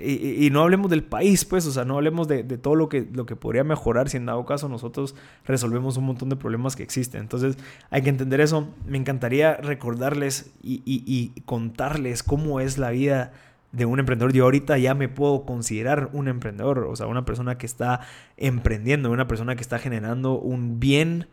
y, 0.00 0.50
no 0.50 0.62
hablemos 0.62 0.90
del 0.90 1.04
país, 1.04 1.44
pues, 1.44 1.66
o 1.66 1.72
sea, 1.72 1.84
no 1.84 1.96
hablemos 1.96 2.26
de, 2.26 2.42
todo 2.58 2.74
lo 2.74 2.88
que, 2.88 3.08
lo 3.12 3.26
que 3.26 3.36
podría 3.36 3.64
mejorar 3.64 4.08
si 4.08 4.16
en 4.16 4.26
dado 4.26 4.44
caso 4.44 4.68
nosotros 4.68 5.14
resolvemos 5.44 5.96
un 5.96 6.04
montón 6.04 6.28
de 6.28 6.36
problemas 6.36 6.74
que 6.74 6.82
existen. 6.82 7.20
Entonces, 7.20 7.56
hay 7.90 8.02
que 8.02 8.08
entender 8.08 8.40
eso. 8.40 8.68
Me 8.86 8.98
encantaría 8.98 9.56
recordarles 9.56 10.50
y, 10.62 11.32
contarles 11.44 12.22
cómo 12.22 12.60
es 12.60 12.78
la 12.78 12.90
vida 12.90 13.32
de 13.72 13.86
un 13.86 13.98
emprendedor. 13.98 14.32
Yo 14.32 14.44
ahorita 14.44 14.78
ya 14.78 14.94
me 14.94 15.08
puedo 15.08 15.44
considerar 15.44 16.10
un 16.12 16.28
emprendedor, 16.28 16.80
o 16.80 16.96
sea, 16.96 17.06
una 17.06 17.24
persona 17.24 17.58
que 17.58 17.66
está 17.66 18.00
emprendiendo, 18.36 19.10
una 19.10 19.28
persona 19.28 19.56
que 19.56 19.62
está 19.62 19.78
generando 19.78 20.38
un 20.38 20.80
bien, 20.80 21.28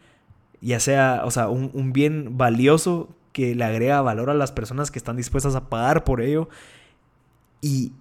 ya 0.61 0.79
sea, 0.79 1.21
o 1.25 1.31
sea, 1.31 1.49
un, 1.49 1.71
un 1.73 1.93
bien 1.93 2.37
valioso 2.37 3.09
que 3.31 3.55
le 3.55 3.63
agrega 3.63 4.01
valor 4.01 4.29
a 4.29 4.33
las 4.33 4.51
personas 4.51 4.91
que 4.91 4.99
están 4.99 5.17
dispuestas 5.17 5.55
a 5.55 5.69
pagar 5.69 6.03
por 6.03 6.21
ello. 6.21 6.49
Y, 7.61 7.93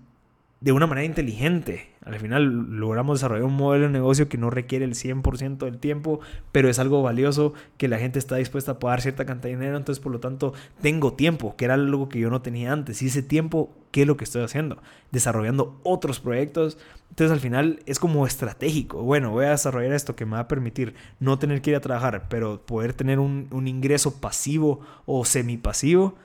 de 0.64 0.72
una 0.72 0.86
manera 0.86 1.04
inteligente. 1.04 1.90
Al 2.04 2.18
final 2.18 2.78
logramos 2.78 3.18
desarrollar 3.18 3.44
un 3.44 3.56
modelo 3.56 3.86
de 3.86 3.92
negocio 3.92 4.28
que 4.28 4.36
no 4.36 4.50
requiere 4.50 4.84
el 4.84 4.94
100% 4.94 5.58
del 5.58 5.78
tiempo, 5.78 6.20
pero 6.52 6.68
es 6.68 6.78
algo 6.78 7.02
valioso 7.02 7.54
que 7.78 7.88
la 7.88 7.98
gente 7.98 8.18
está 8.18 8.36
dispuesta 8.36 8.72
a 8.72 8.78
pagar 8.78 9.00
cierta 9.00 9.24
cantidad 9.24 9.52
de 9.52 9.56
dinero, 9.60 9.76
entonces 9.76 10.02
por 10.02 10.12
lo 10.12 10.20
tanto 10.20 10.52
tengo 10.82 11.14
tiempo, 11.14 11.56
que 11.56 11.64
era 11.64 11.74
algo 11.74 12.08
que 12.08 12.18
yo 12.18 12.28
no 12.28 12.42
tenía 12.42 12.72
antes. 12.72 13.00
Y 13.00 13.06
ese 13.06 13.22
tiempo, 13.22 13.70
¿qué 13.90 14.02
es 14.02 14.06
lo 14.06 14.16
que 14.16 14.24
estoy 14.24 14.42
haciendo? 14.42 14.82
Desarrollando 15.12 15.80
otros 15.82 16.20
proyectos. 16.20 16.76
Entonces 17.08 17.32
al 17.32 17.40
final 17.40 17.80
es 17.86 17.98
como 17.98 18.26
estratégico. 18.26 19.02
Bueno, 19.02 19.30
voy 19.30 19.46
a 19.46 19.50
desarrollar 19.50 19.92
esto 19.92 20.14
que 20.14 20.26
me 20.26 20.32
va 20.32 20.40
a 20.40 20.48
permitir 20.48 20.94
no 21.20 21.38
tener 21.38 21.62
que 21.62 21.70
ir 21.70 21.76
a 21.76 21.80
trabajar, 21.80 22.28
pero 22.28 22.60
poder 22.66 22.92
tener 22.92 23.18
un, 23.18 23.48
un 23.50 23.66
ingreso 23.66 24.20
pasivo 24.20 24.80
o 25.06 25.24
semipasivo 25.24 26.16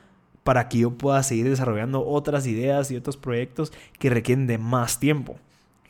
para 0.43 0.67
que 0.67 0.79
yo 0.79 0.91
pueda 0.91 1.21
seguir 1.23 1.47
desarrollando 1.47 2.05
otras 2.05 2.47
ideas 2.47 2.91
y 2.91 2.97
otros 2.97 3.17
proyectos 3.17 3.71
que 3.99 4.09
requieren 4.09 4.47
de 4.47 4.57
más 4.57 4.99
tiempo. 4.99 5.37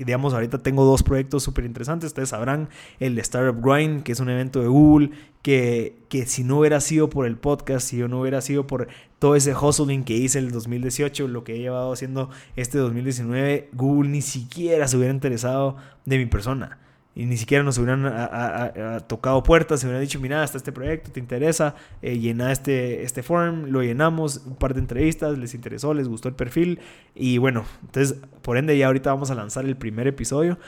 Digamos, 0.05 0.33
ahorita 0.33 0.59
tengo 0.59 0.85
dos 0.85 1.03
proyectos 1.03 1.43
súper 1.43 1.65
interesantes. 1.65 2.07
Ustedes 2.07 2.29
sabrán 2.29 2.69
el 2.99 3.17
Startup 3.19 3.61
Grind, 3.61 4.03
que 4.03 4.13
es 4.13 4.19
un 4.19 4.29
evento 4.29 4.61
de 4.61 4.67
Google, 4.67 5.11
que, 5.41 5.97
que 6.09 6.25
si 6.25 6.43
no 6.43 6.59
hubiera 6.59 6.81
sido 6.81 7.09
por 7.09 7.25
el 7.25 7.37
podcast, 7.37 7.87
si 7.87 7.97
yo 7.97 8.07
no 8.07 8.21
hubiera 8.21 8.41
sido 8.41 8.65
por 8.65 8.87
todo 9.19 9.35
ese 9.35 9.53
hustling 9.53 10.03
que 10.03 10.15
hice 10.15 10.39
en 10.39 10.45
el 10.45 10.51
2018, 10.51 11.27
lo 11.27 11.43
que 11.43 11.55
he 11.55 11.59
llevado 11.59 11.91
haciendo 11.91 12.29
este 12.55 12.77
2019, 12.77 13.69
Google 13.73 14.09
ni 14.09 14.21
siquiera 14.21 14.87
se 14.87 14.97
hubiera 14.97 15.13
interesado 15.13 15.77
de 16.05 16.17
mi 16.17 16.25
persona 16.25 16.79
y 17.19 17.25
ni 17.25 17.35
siquiera 17.35 17.65
nos 17.65 17.77
hubieran 17.77 19.05
tocado 19.07 19.43
puertas, 19.43 19.81
se 19.81 19.87
hubieran 19.87 20.01
dicho, 20.01 20.21
mira, 20.21 20.41
está 20.41 20.57
este 20.57 20.71
proyecto, 20.71 21.11
te 21.11 21.19
interesa, 21.19 21.75
eh, 22.01 22.17
llena 22.17 22.53
este, 22.53 23.03
este 23.03 23.23
form, 23.23 23.65
lo 23.65 23.83
llenamos, 23.83 24.37
un 24.45 24.55
par 24.55 24.73
de 24.73 24.79
entrevistas, 24.79 25.37
les 25.37 25.53
interesó, 25.53 25.93
les 25.93 26.07
gustó 26.07 26.29
el 26.29 26.35
perfil 26.35 26.79
y 27.15 27.37
bueno, 27.37 27.65
entonces 27.81 28.15
por 28.41 28.55
ende 28.55 28.77
ya 28.77 28.87
ahorita 28.87 29.11
vamos 29.11 29.31
a 29.31 29.35
lanzar 29.35 29.65
el 29.65 29.75
primer 29.75 30.07
episodio, 30.07 30.59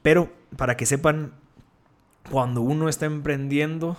pero 0.00 0.30
para 0.56 0.76
que 0.76 0.86
sepan, 0.86 1.32
cuando 2.30 2.62
uno 2.62 2.88
está 2.88 3.06
emprendiendo, 3.06 3.98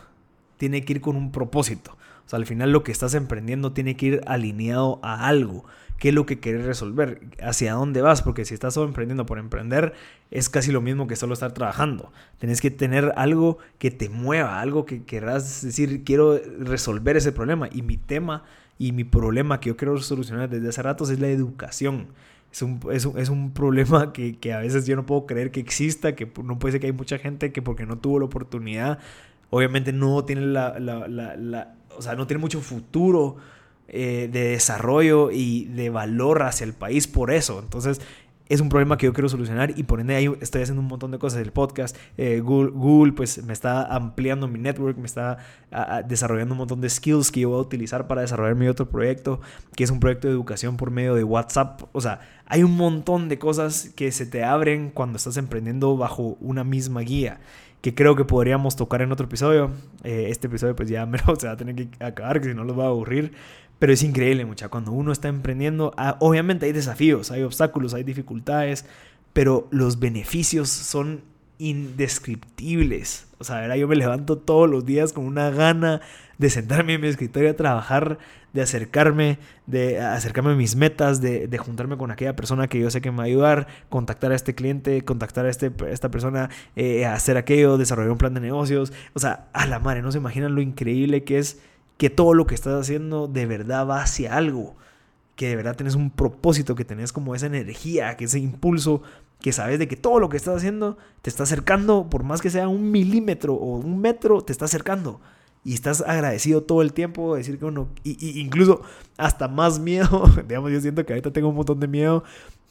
tiene 0.55 0.85
que 0.85 0.93
ir 0.93 1.01
con 1.01 1.17
un 1.17 1.33
propósito. 1.33 1.97
O 2.25 2.29
sea, 2.29 2.37
al 2.37 2.45
final 2.45 2.71
lo 2.71 2.81
que 2.81 2.93
estás 2.93 3.13
emprendiendo 3.13 3.73
tiene 3.73 3.97
que 3.97 4.05
ir 4.05 4.21
alineado 4.25 5.01
a 5.03 5.27
algo 5.27 5.65
qué 5.99 6.09
es 6.09 6.15
lo 6.15 6.25
que 6.25 6.39
quieres 6.39 6.65
resolver, 6.65 7.21
hacia 7.41 7.73
dónde 7.73 8.01
vas, 8.01 8.21
porque 8.21 8.45
si 8.45 8.53
estás 8.53 8.73
solo 8.73 8.87
emprendiendo 8.87 9.25
por 9.25 9.37
emprender, 9.37 9.93
es 10.31 10.49
casi 10.49 10.71
lo 10.71 10.81
mismo 10.81 11.07
que 11.07 11.17
solo 11.17 11.33
estar 11.33 11.51
trabajando. 11.51 12.11
Tienes 12.39 12.61
que 12.61 12.71
tener 12.71 13.11
algo 13.17 13.57
que 13.77 13.91
te 13.91 14.09
mueva, 14.09 14.61
algo 14.61 14.85
que 14.85 15.03
querrás 15.03 15.61
decir, 15.61 16.03
quiero 16.05 16.39
resolver 16.59 17.17
ese 17.17 17.33
problema. 17.33 17.67
Y 17.71 17.81
mi 17.81 17.97
tema 17.97 18.43
y 18.77 18.93
mi 18.93 19.03
problema 19.03 19.59
que 19.59 19.69
yo 19.69 19.77
quiero 19.77 19.97
solucionar 19.99 20.49
desde 20.49 20.69
hace 20.69 20.81
ratos 20.81 21.09
es 21.09 21.19
la 21.19 21.27
educación. 21.27 22.07
Es 22.51 22.61
un, 22.61 22.79
es 22.91 23.29
un, 23.29 23.51
problema 23.53 24.13
que, 24.13 24.37
que, 24.37 24.53
a 24.53 24.59
veces 24.59 24.87
yo 24.87 24.95
no 24.95 25.05
puedo 25.05 25.25
creer 25.25 25.51
que 25.51 25.59
exista, 25.59 26.15
que 26.15 26.31
no 26.43 26.57
puede 26.57 26.71
ser 26.71 26.81
que 26.81 26.87
hay 26.87 26.93
mucha 26.93 27.17
gente 27.17 27.51
que 27.51 27.61
porque 27.61 27.85
no 27.85 27.97
tuvo 27.97 28.19
la 28.19 28.25
oportunidad, 28.25 28.99
obviamente 29.49 29.91
no 29.91 30.23
tiene 30.23 30.41
la, 30.43 30.79
la, 30.79 31.07
la 31.07 31.75
o 31.97 32.01
sea, 32.01 32.15
no 32.15 32.25
tiene 32.25 32.39
mucho 32.39 32.61
futuro 32.61 33.35
eh, 33.91 34.29
de 34.31 34.49
desarrollo 34.49 35.31
y 35.31 35.65
de 35.65 35.89
valor 35.89 36.43
hacia 36.43 36.65
el 36.65 36.73
país 36.73 37.07
por 37.07 37.31
eso. 37.31 37.59
Entonces, 37.59 38.01
es 38.47 38.61
un 38.61 38.69
problema 38.69 38.97
que 38.97 39.05
yo 39.05 39.13
quiero 39.13 39.29
solucionar 39.29 39.73
y 39.77 39.83
por 39.83 39.99
ende 39.99 40.15
ahí 40.15 40.31
estoy 40.41 40.63
haciendo 40.63 40.81
un 40.81 40.87
montón 40.87 41.11
de 41.11 41.19
cosas. 41.19 41.41
El 41.41 41.51
podcast, 41.51 41.95
eh, 42.17 42.39
Google, 42.39 43.13
pues 43.13 43.43
me 43.43 43.53
está 43.53 43.85
ampliando 43.85 44.47
mi 44.47 44.57
network, 44.57 44.97
me 44.97 45.05
está 45.05 45.37
desarrollando 46.07 46.55
un 46.55 46.57
montón 46.57 46.81
de 46.81 46.89
skills 46.89 47.31
que 47.31 47.41
yo 47.41 47.49
voy 47.49 47.59
a 47.59 47.61
utilizar 47.61 48.07
para 48.07 48.21
desarrollar 48.21 48.55
mi 48.55 48.67
otro 48.67 48.89
proyecto, 48.89 49.39
que 49.75 49.83
es 49.83 49.91
un 49.91 49.99
proyecto 49.99 50.27
de 50.27 50.33
educación 50.33 50.77
por 50.77 50.89
medio 50.89 51.13
de 51.13 51.23
WhatsApp. 51.23 51.83
O 51.91 52.01
sea, 52.01 52.21
hay 52.47 52.63
un 52.63 52.75
montón 52.75 53.29
de 53.29 53.37
cosas 53.37 53.91
que 53.95 54.11
se 54.11 54.25
te 54.25 54.43
abren 54.43 54.89
cuando 54.89 55.17
estás 55.17 55.37
emprendiendo 55.37 55.95
bajo 55.95 56.35
una 56.41 56.63
misma 56.63 57.01
guía 57.01 57.39
que 57.81 57.95
creo 57.95 58.15
que 58.15 58.25
podríamos 58.25 58.75
tocar 58.75 59.01
en 59.01 59.11
otro 59.11 59.25
episodio. 59.25 59.71
Eh, 60.03 60.27
este 60.29 60.47
episodio 60.47 60.75
pues 60.75 60.89
ya 60.89 61.05
me 61.05 61.17
se 61.17 61.47
va 61.47 61.53
a 61.53 61.57
tener 61.57 61.75
que 61.75 61.89
acabar, 62.03 62.41
que 62.41 62.49
si 62.49 62.53
no 62.53 62.63
los 62.63 62.77
va 62.77 62.85
a 62.85 62.87
aburrir. 62.87 63.33
Pero 63.79 63.93
es 63.93 64.03
increíble, 64.03 64.45
mucha. 64.45 64.67
Cuando 64.67 64.91
uno 64.91 65.11
está 65.11 65.29
emprendiendo, 65.29 65.93
ah, 65.97 66.17
obviamente 66.19 66.65
hay 66.65 66.73
desafíos, 66.73 67.31
hay 67.31 67.43
obstáculos, 67.43 67.93
hay 67.93 68.03
dificultades, 68.03 68.85
pero 69.31 69.67
los 69.71 69.99
beneficios 69.99 70.69
son 70.69 71.23
indescriptibles. 71.59 73.27
O 73.37 73.43
sea, 73.45 73.75
yo 73.75 73.87
me 73.87 73.95
levanto 73.95 74.37
todos 74.37 74.69
los 74.69 74.85
días 74.85 75.13
con 75.13 75.25
una 75.25 75.49
gana 75.49 76.01
de 76.37 76.49
sentarme 76.49 76.95
en 76.95 77.01
mi 77.01 77.07
escritorio 77.07 77.51
a 77.51 77.53
trabajar, 77.53 78.17
de 78.53 78.61
acercarme, 78.61 79.39
de 79.65 79.99
acercarme 79.99 80.51
a 80.51 80.55
mis 80.55 80.75
metas, 80.75 81.21
de, 81.21 81.57
juntarme 81.57 81.97
con 81.97 82.11
aquella 82.11 82.35
persona 82.35 82.67
que 82.67 82.79
yo 82.79 82.89
sé 82.89 83.01
que 83.01 83.11
me 83.11 83.17
va 83.17 83.23
a 83.23 83.27
ayudar, 83.27 83.67
contactar 83.89 84.31
a 84.31 84.35
este 84.35 84.55
cliente, 84.55 85.03
contactar 85.03 85.45
a, 85.45 85.49
este, 85.49 85.71
esta 85.89 86.09
persona, 86.09 86.49
eh, 86.75 87.05
hacer 87.05 87.37
aquello, 87.37 87.77
desarrollar 87.77 88.11
un 88.11 88.17
plan 88.17 88.33
de 88.33 88.41
negocios. 88.41 88.91
O 89.13 89.19
sea, 89.19 89.47
a 89.53 89.65
la 89.67 89.79
madre, 89.79 90.01
no 90.01 90.11
se 90.11 90.17
imaginan 90.17 90.55
lo 90.55 90.61
increíble 90.61 91.23
que 91.23 91.39
es 91.39 91.61
que 91.99 92.09
todo 92.09 92.33
lo 92.33 92.47
que 92.47 92.55
estás 92.55 92.79
haciendo 92.79 93.27
de 93.27 93.45
verdad 93.45 93.85
va 93.85 94.01
hacia 94.01 94.37
algo, 94.37 94.77
que 95.35 95.49
de 95.49 95.57
verdad 95.57 95.75
tenés 95.75 95.95
un 95.95 96.11
propósito, 96.11 96.73
que 96.73 96.85
tenés 96.85 97.11
como 97.11 97.35
esa 97.35 97.47
energía, 97.47 98.15
que 98.15 98.23
ese 98.23 98.39
impulso, 98.39 99.01
que 99.41 99.51
sabes 99.51 99.79
de 99.79 99.89
que 99.89 99.97
todo 99.97 100.17
lo 100.21 100.29
que 100.29 100.37
estás 100.37 100.55
haciendo 100.55 100.97
te 101.21 101.29
está 101.29 101.43
acercando, 101.43 102.09
por 102.09 102.23
más 102.23 102.41
que 102.41 102.49
sea 102.49 102.69
un 102.69 102.89
milímetro 102.89 103.53
o 103.53 103.79
un 103.79 103.99
metro, 103.99 104.41
te 104.41 104.53
está 104.53 104.63
acercando. 104.63 105.19
Y 105.65 105.73
estás 105.73 105.99
agradecido 105.99 106.63
todo 106.63 106.81
el 106.81 106.93
tiempo, 106.93 107.35
decir 107.35 107.59
que 107.59 107.65
uno, 107.65 107.89
y, 108.05 108.39
incluso 108.39 108.81
hasta 109.17 109.49
más 109.49 109.77
miedo, 109.77 110.23
digamos, 110.47 110.71
yo 110.71 110.79
siento 110.79 111.05
que 111.05 111.11
ahorita 111.11 111.33
tengo 111.33 111.49
un 111.49 111.55
montón 111.55 111.81
de 111.81 111.89
miedo 111.89 112.23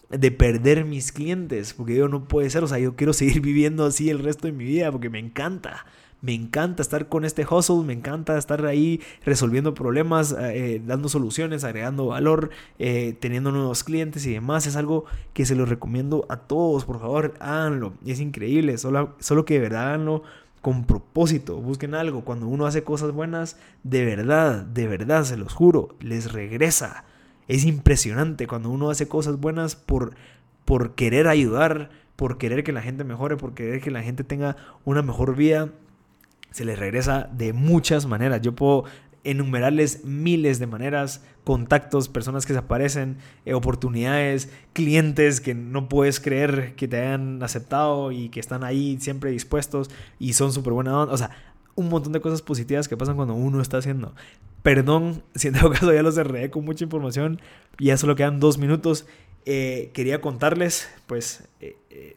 de 0.09 0.31
perder 0.31 0.87
mis 0.87 1.13
clientes, 1.13 1.75
porque 1.75 1.97
yo 1.97 2.09
no 2.09 2.27
puede 2.29 2.49
ser, 2.49 2.65
o 2.65 2.67
sea, 2.67 2.79
yo 2.79 2.97
quiero 2.97 3.13
seguir 3.13 3.41
viviendo 3.43 3.85
así 3.85 4.09
el 4.09 4.21
resto 4.21 4.47
de 4.47 4.55
mi 4.55 4.65
vida, 4.65 4.91
porque 4.91 5.11
me 5.11 5.19
encanta. 5.19 5.85
Me 6.21 6.35
encanta 6.35 6.83
estar 6.83 7.09
con 7.09 7.25
este 7.25 7.47
hustle, 7.49 7.85
me 7.85 7.93
encanta 7.93 8.37
estar 8.39 8.67
ahí 8.67 9.01
resolviendo 9.25 9.73
problemas, 9.75 10.35
eh, 10.37 10.83
dando 10.85 11.09
soluciones, 11.09 11.63
agregando 11.63 12.07
valor, 12.07 12.51
eh, 12.81 13.17
teniendo 13.21 13.53
nuevos 13.53 13.85
clientes 13.85 14.27
y 14.27 14.33
demás. 14.33 14.67
Es 14.67 14.75
algo 14.75 15.05
que 15.33 15.47
se 15.47 15.55
lo 15.55 15.65
recomiendo 15.65 16.27
a 16.29 16.39
todos, 16.39 16.85
por 16.85 16.99
favor, 16.99 17.35
háganlo. 17.39 17.93
Es 18.05 18.19
increíble, 18.19 18.79
solo, 18.79 19.15
solo 19.21 19.45
que 19.45 19.55
de 19.55 19.61
verdad 19.61 19.89
háganlo 19.89 20.25
con 20.61 20.87
propósito, 20.87 21.57
busquen 21.57 21.95
algo. 21.95 22.25
Cuando 22.25 22.49
uno 22.49 22.67
hace 22.67 22.83
cosas 22.83 23.13
buenas, 23.13 23.57
de 23.85 24.05
verdad, 24.05 24.65
de 24.65 24.89
verdad, 24.89 25.23
se 25.23 25.37
los 25.37 25.55
juro, 25.55 25.95
les 26.01 26.33
regresa. 26.33 27.05
Es 27.47 27.65
impresionante 27.65 28.49
cuando 28.49 28.71
uno 28.71 28.91
hace 28.91 29.07
cosas 29.07 29.39
buenas 29.39 29.77
por, 29.77 30.17
por 30.65 30.97
querer 30.97 31.29
ayudar, 31.29 31.91
por 32.17 32.39
querer 32.39 32.65
que 32.65 32.73
la 32.73 32.83
gente 32.83 33.05
mejore, 33.05 33.37
por 33.37 33.55
querer 33.55 33.81
que 33.81 33.93
la 33.93 34.03
gente 34.03 34.25
tenga 34.25 34.57
una 34.85 35.03
mejor 35.03 35.37
vida 35.37 35.71
se 36.51 36.65
les 36.65 36.79
regresa 36.79 37.29
de 37.33 37.53
muchas 37.53 38.07
maneras. 38.07 38.41
Yo 38.43 38.55
puedo 38.55 38.85
enumerarles 39.25 40.05
miles 40.05 40.59
de 40.59 40.67
maneras, 40.67 41.23
contactos, 41.45 42.09
personas 42.09 42.47
que 42.47 42.53
se 42.53 42.59
aparecen, 42.59 43.19
eh, 43.45 43.55
oportunidades, 43.55 44.51
clientes 44.73 45.41
que 45.41 45.55
no 45.55 45.89
puedes 45.89 46.21
creer 46.21 46.75
que 46.77 46.89
te 46.89 46.99
hayan 46.99 47.43
aceptado 47.43 48.13
y 48.13 48.29
que 48.29 48.41
están 48.41 48.65
ahí 48.65 48.99
siempre 49.01 49.31
dispuestos 49.31 49.91
y 50.19 50.33
son 50.33 50.53
súper 50.53 50.73
buena 50.73 50.99
onda. 50.99 51.13
O 51.13 51.17
sea, 51.17 51.31
un 51.75 51.89
montón 51.89 52.13
de 52.13 52.21
cosas 52.21 52.43
positivas 52.43 52.89
que 52.89 52.97
pasan 52.97 53.17
cuando 53.17 53.35
uno 53.35 53.61
está 53.61 53.79
haciendo. 53.79 54.15
Perdón, 54.63 55.23
si 55.35 55.49
en 55.49 55.55
todo 55.55 55.71
caso 55.71 55.93
ya 55.93 56.03
los 56.03 56.15
cerré 56.15 56.51
con 56.51 56.65
mucha 56.65 56.85
información, 56.85 57.41
ya 57.79 57.97
solo 57.97 58.17
quedan 58.17 58.41
dos 58.41 58.59
minutos. 58.59 59.07
Eh, 59.45 59.91
quería 59.95 60.21
contarles, 60.21 60.89
pues, 61.07 61.49
eh, 61.61 62.17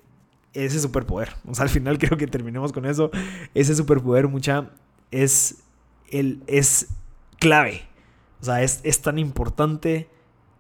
ese 0.54 0.80
superpoder. 0.80 1.34
O 1.48 1.56
sea, 1.56 1.64
al 1.64 1.70
final 1.70 1.98
creo 1.98 2.18
que 2.18 2.28
terminemos 2.28 2.72
con 2.72 2.86
eso. 2.86 3.12
Ese 3.54 3.76
superpoder, 3.76 4.28
mucha, 4.28 4.70
es, 5.12 5.64
el, 6.10 6.42
es 6.48 6.88
clave. 7.40 7.84
O 8.42 8.46
sea, 8.46 8.64
es, 8.64 8.82
es 8.84 9.02
tan 9.02 9.20
importante. 9.20 10.10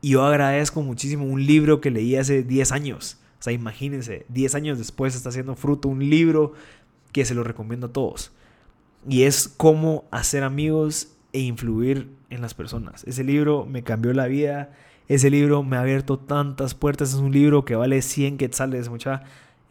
Y 0.01 0.11
yo 0.11 0.23
agradezco 0.23 0.81
muchísimo 0.81 1.25
un 1.25 1.45
libro 1.45 1.81
que 1.81 1.91
leí 1.91 2.15
hace 2.15 2.43
10 2.43 2.71
años. 2.71 3.17
O 3.39 3.43
sea, 3.43 3.53
imagínense, 3.53 4.25
10 4.29 4.55
años 4.55 4.77
después 4.77 5.15
está 5.15 5.29
haciendo 5.29 5.55
fruto 5.55 5.87
un 5.87 6.09
libro 6.09 6.53
que 7.11 7.25
se 7.25 7.33
lo 7.33 7.43
recomiendo 7.43 7.87
a 7.87 7.93
todos. 7.93 8.31
Y 9.07 9.23
es 9.23 9.47
cómo 9.47 10.05
hacer 10.11 10.43
amigos 10.43 11.13
e 11.33 11.39
influir 11.39 12.09
en 12.29 12.41
las 12.41 12.53
personas. 12.53 13.03
Ese 13.05 13.23
libro 13.23 13.65
me 13.65 13.83
cambió 13.83 14.13
la 14.13 14.27
vida. 14.27 14.73
Ese 15.07 15.29
libro 15.29 15.63
me 15.63 15.77
ha 15.77 15.81
abierto 15.81 16.19
tantas 16.19 16.75
puertas. 16.75 17.09
Es 17.09 17.15
un 17.15 17.31
libro 17.31 17.65
que 17.65 17.75
vale 17.75 18.01
100 18.01 18.37
quetzales, 18.37 18.89
mucha. 18.89 19.23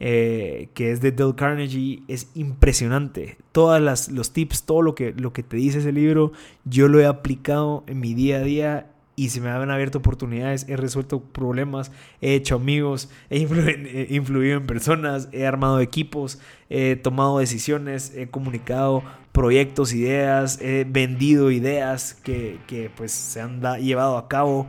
Eh, 0.02 0.70
que 0.72 0.92
es 0.92 1.02
de 1.02 1.12
Dale 1.12 1.34
Carnegie, 1.34 2.02
es 2.08 2.30
impresionante. 2.34 3.36
Todos 3.52 4.08
los 4.08 4.32
tips, 4.32 4.64
todo 4.64 4.80
lo 4.80 4.94
que, 4.94 5.12
lo 5.12 5.34
que 5.34 5.42
te 5.42 5.58
dice 5.58 5.80
ese 5.80 5.92
libro, 5.92 6.32
yo 6.64 6.88
lo 6.88 7.00
he 7.00 7.06
aplicado 7.06 7.84
en 7.86 8.00
mi 8.00 8.14
día 8.14 8.38
a 8.38 8.40
día 8.40 8.86
y 9.14 9.28
se 9.28 9.42
me 9.42 9.50
han 9.50 9.70
abierto 9.70 9.98
oportunidades, 9.98 10.64
he 10.70 10.78
resuelto 10.78 11.20
problemas, 11.20 11.92
he 12.22 12.34
hecho 12.34 12.56
amigos, 12.56 13.10
he 13.28 13.40
influido 14.08 14.56
en 14.56 14.66
personas, 14.66 15.28
he 15.32 15.46
armado 15.46 15.80
equipos, 15.80 16.40
he 16.70 16.96
tomado 16.96 17.38
decisiones, 17.38 18.14
he 18.16 18.28
comunicado 18.28 19.02
proyectos, 19.32 19.92
ideas, 19.92 20.58
he 20.62 20.86
vendido 20.88 21.50
ideas 21.50 22.14
que, 22.14 22.58
que 22.66 22.90
pues 22.96 23.12
se 23.12 23.42
han 23.42 23.60
llevado 23.82 24.16
a 24.16 24.28
cabo. 24.28 24.66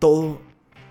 Todo 0.00 0.40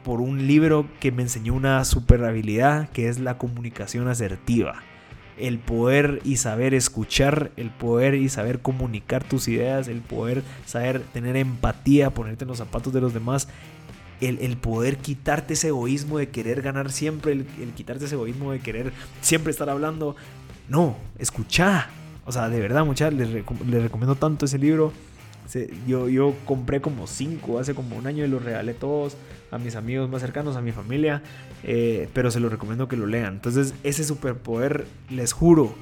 por 0.05 0.21
un 0.21 0.45
libro 0.45 0.85
que 0.99 1.11
me 1.11 1.23
enseñó 1.23 1.55
una 1.55 1.83
super 1.83 2.23
habilidad 2.23 2.89
que 2.89 3.09
es 3.09 3.19
la 3.19 3.39
comunicación 3.39 4.07
asertiva. 4.07 4.83
El 5.35 5.57
poder 5.57 6.21
y 6.23 6.37
saber 6.37 6.75
escuchar, 6.75 7.51
el 7.57 7.71
poder 7.71 8.13
y 8.13 8.29
saber 8.29 8.59
comunicar 8.59 9.23
tus 9.23 9.47
ideas, 9.47 9.87
el 9.87 10.01
poder 10.01 10.43
saber 10.67 11.01
tener 11.11 11.35
empatía, 11.35 12.11
ponerte 12.11 12.43
en 12.43 12.49
los 12.49 12.59
zapatos 12.59 12.93
de 12.93 13.01
los 13.01 13.15
demás, 13.15 13.47
el, 14.21 14.55
poder 14.57 14.97
quitarte 14.97 15.55
ese 15.55 15.69
egoísmo 15.69 16.19
de 16.19 16.29
querer 16.29 16.61
ganar 16.61 16.91
siempre, 16.91 17.31
el, 17.31 17.45
quitarte 17.75 18.05
ese 18.05 18.13
egoísmo 18.13 18.51
de 18.51 18.59
querer 18.59 18.93
siempre 19.21 19.49
estar 19.49 19.71
hablando. 19.71 20.15
No, 20.69 20.95
escucha. 21.17 21.89
O 22.25 22.31
sea, 22.31 22.47
de 22.47 22.59
verdad, 22.59 22.85
muchachos, 22.85 23.17
les, 23.17 23.29
les 23.29 23.83
recomiendo 23.83 24.15
tanto 24.15 24.45
ese 24.45 24.59
libro 24.59 24.93
yo, 25.87 26.09
yo 26.09 26.33
compré 26.45 26.81
como 26.81 27.07
cinco 27.07 27.59
hace 27.59 27.73
como 27.73 27.95
un 27.95 28.07
año 28.07 28.25
y 28.25 28.27
los 28.27 28.43
regalé 28.43 28.73
todos 28.73 29.17
a 29.51 29.57
mis 29.57 29.75
amigos 29.75 30.09
más 30.09 30.21
cercanos, 30.21 30.55
a 30.55 30.61
mi 30.61 30.71
familia, 30.71 31.21
eh, 31.63 32.09
pero 32.13 32.31
se 32.31 32.39
los 32.39 32.51
recomiendo 32.51 32.87
que 32.87 32.97
lo 32.97 33.05
lean. 33.05 33.35
Entonces 33.35 33.73
ese 33.83 34.03
superpoder, 34.03 34.85
les 35.09 35.33
juro 35.33 35.73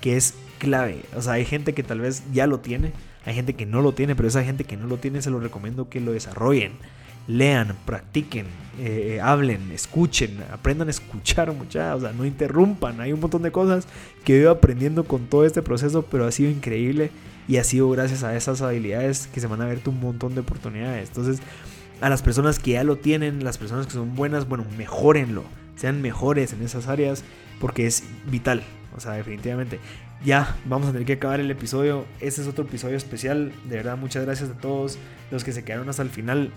que 0.00 0.16
es 0.16 0.34
clave. 0.58 1.02
O 1.16 1.22
sea, 1.22 1.34
hay 1.34 1.44
gente 1.44 1.74
que 1.74 1.82
tal 1.82 2.00
vez 2.00 2.22
ya 2.32 2.46
lo 2.46 2.60
tiene, 2.60 2.92
hay 3.24 3.34
gente 3.34 3.54
que 3.54 3.66
no 3.66 3.82
lo 3.82 3.92
tiene, 3.92 4.14
pero 4.16 4.28
esa 4.28 4.44
gente 4.44 4.64
que 4.64 4.76
no 4.76 4.86
lo 4.86 4.98
tiene 4.98 5.22
se 5.22 5.30
lo 5.30 5.40
recomiendo 5.40 5.88
que 5.88 6.00
lo 6.00 6.12
desarrollen. 6.12 6.72
Lean, 7.28 7.76
practiquen, 7.84 8.46
eh, 8.80 9.20
hablen, 9.22 9.70
escuchen, 9.70 10.42
aprendan 10.50 10.88
a 10.88 10.90
escuchar, 10.90 11.52
muchachos, 11.52 11.98
o 11.98 12.06
sea, 12.06 12.12
no 12.12 12.24
interrumpan. 12.24 13.00
Hay 13.00 13.12
un 13.12 13.20
montón 13.20 13.42
de 13.42 13.52
cosas 13.52 13.86
que 14.24 14.34
he 14.34 14.40
ido 14.40 14.50
aprendiendo 14.50 15.04
con 15.04 15.26
todo 15.26 15.44
este 15.44 15.62
proceso, 15.62 16.02
pero 16.02 16.26
ha 16.26 16.32
sido 16.32 16.50
increíble 16.50 17.10
y 17.46 17.58
ha 17.58 17.64
sido 17.64 17.90
gracias 17.90 18.24
a 18.24 18.34
esas 18.34 18.62
habilidades 18.62 19.26
que 19.26 19.40
se 19.40 19.46
van 19.46 19.60
a 19.60 19.66
ver 19.66 19.80
un 19.86 20.00
montón 20.00 20.34
de 20.34 20.40
oportunidades. 20.40 21.08
Entonces, 21.08 21.40
a 22.00 22.08
las 22.08 22.22
personas 22.22 22.58
que 22.58 22.72
ya 22.72 22.84
lo 22.84 22.96
tienen, 22.96 23.44
las 23.44 23.58
personas 23.58 23.86
que 23.86 23.92
son 23.92 24.14
buenas, 24.14 24.48
bueno, 24.48 24.64
mejórenlo, 24.76 25.44
sean 25.76 26.00
mejores 26.00 26.52
en 26.52 26.62
esas 26.62 26.88
áreas, 26.88 27.24
porque 27.60 27.86
es 27.86 28.04
vital, 28.30 28.62
o 28.96 29.00
sea, 29.00 29.12
definitivamente. 29.12 29.80
Ya, 30.24 30.56
vamos 30.64 30.88
a 30.88 30.92
tener 30.92 31.06
que 31.06 31.14
acabar 31.14 31.40
el 31.40 31.50
episodio. 31.50 32.04
Este 32.20 32.40
es 32.40 32.48
otro 32.48 32.64
episodio 32.64 32.96
especial. 32.96 33.52
De 33.68 33.76
verdad, 33.76 33.96
muchas 33.96 34.24
gracias 34.24 34.50
a 34.50 34.54
todos 34.54 34.98
los 35.30 35.44
que 35.44 35.52
se 35.52 35.62
quedaron 35.62 35.88
hasta 35.88 36.02
el 36.02 36.10
final. 36.10 36.50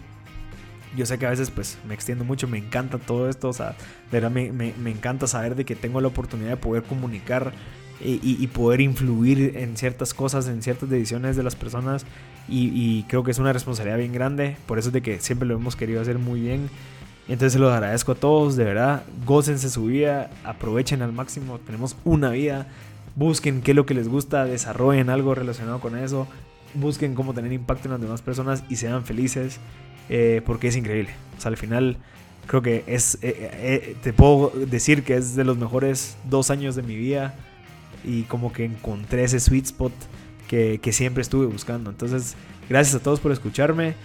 Yo 0.96 1.06
sé 1.06 1.18
que 1.18 1.26
a 1.26 1.30
veces 1.30 1.50
pues 1.50 1.78
me 1.88 1.94
extiendo 1.94 2.24
mucho, 2.24 2.48
me 2.48 2.58
encanta 2.58 2.98
todo 2.98 3.30
esto, 3.30 3.50
o 3.50 3.54
sea, 3.54 3.70
de 4.12 4.20
verdad 4.20 4.32
me, 4.32 4.52
me, 4.52 4.92
encanta 4.92 5.28
saber 5.28 5.56
de 5.56 5.66
que 5.66 5.76
tengo 5.76 6.02
la 6.02 6.10
oportunidad 6.10 6.50
de 6.50 6.58
poder 6.58 6.84
comunicar 6.84 7.54
y, 8.04 8.20
y, 8.24 8.48
poder 8.48 8.82
influir 8.82 9.58
en 9.58 9.78
ciertas 9.78 10.14
cosas, 10.14 10.48
en 10.48 10.64
ciertas 10.64 10.90
decisiones 10.90 11.36
de 11.36 11.44
las 11.44 11.56
personas 11.56 12.06
y, 12.50 12.72
y, 12.74 13.04
creo 13.04 13.24
que 13.24 13.32
es 13.32 13.38
una 13.38 13.54
responsabilidad 13.54 14.00
bien 14.00 14.12
grande, 14.12 14.58
por 14.66 14.80
eso 14.80 14.90
es 14.90 14.94
de 14.94 15.02
que 15.02 15.20
siempre 15.20 15.48
lo 15.48 15.56
hemos 15.56 15.76
querido 15.76 16.02
hacer 16.02 16.18
muy 16.18 16.42
bien. 16.42 16.70
Entonces 17.28 17.54
se 17.54 17.60
los 17.60 17.72
agradezco 17.72 18.14
a 18.14 18.16
todos, 18.16 18.56
de 18.56 18.64
verdad, 18.64 19.04
gócense 19.26 19.70
su 19.70 19.86
vida, 19.86 20.32
aprovechen 20.44 21.02
al 21.02 21.14
máximo, 21.14 21.60
tenemos 21.60 21.96
una 22.04 22.32
vida, 22.32 22.68
busquen 23.16 23.62
qué 23.62 23.72
es 23.72 23.76
lo 23.76 23.86
que 23.86 23.94
les 23.94 24.08
gusta, 24.08 24.46
desarrollen 24.46 25.10
algo 25.10 25.36
relacionado 25.36 25.80
con 25.80 25.98
eso, 25.98 26.28
busquen 26.74 27.16
cómo 27.16 27.34
tener 27.34 27.54
impacto 27.54 27.88
en 27.88 27.92
las 27.92 28.02
demás 28.02 28.22
personas 28.22 28.64
y 28.70 28.78
sean 28.78 29.06
felices, 29.06 29.60
eh, 30.10 30.42
porque 30.46 30.68
es 30.68 30.76
increíble. 30.76 31.12
O 31.38 31.42
sea, 31.42 31.50
al 31.50 31.58
final 31.58 31.98
creo 32.48 32.62
que 32.62 32.84
es, 32.88 33.16
eh, 33.22 33.52
eh, 33.54 33.96
te 34.04 34.14
puedo 34.14 34.52
decir 34.68 35.04
que 35.04 35.16
es 35.16 35.36
de 35.36 35.44
los 35.44 35.58
mejores 35.58 36.18
dos 36.30 36.50
años 36.52 36.76
de 36.76 36.84
mi 36.84 36.96
vida 36.96 37.36
y 38.04 38.24
como 38.24 38.52
que 38.52 38.66
encontré 38.66 39.24
ese 39.24 39.40
sweet 39.40 39.66
spot 39.66 39.94
que, 40.48 40.80
que 40.82 40.92
siempre 40.92 41.22
estuve 41.22 41.46
buscando. 41.46 41.90
Entonces, 41.90 42.36
gracias 42.70 42.96
a 42.96 43.04
todos 43.04 43.20
por 43.20 43.32
escucharme. 43.32 43.96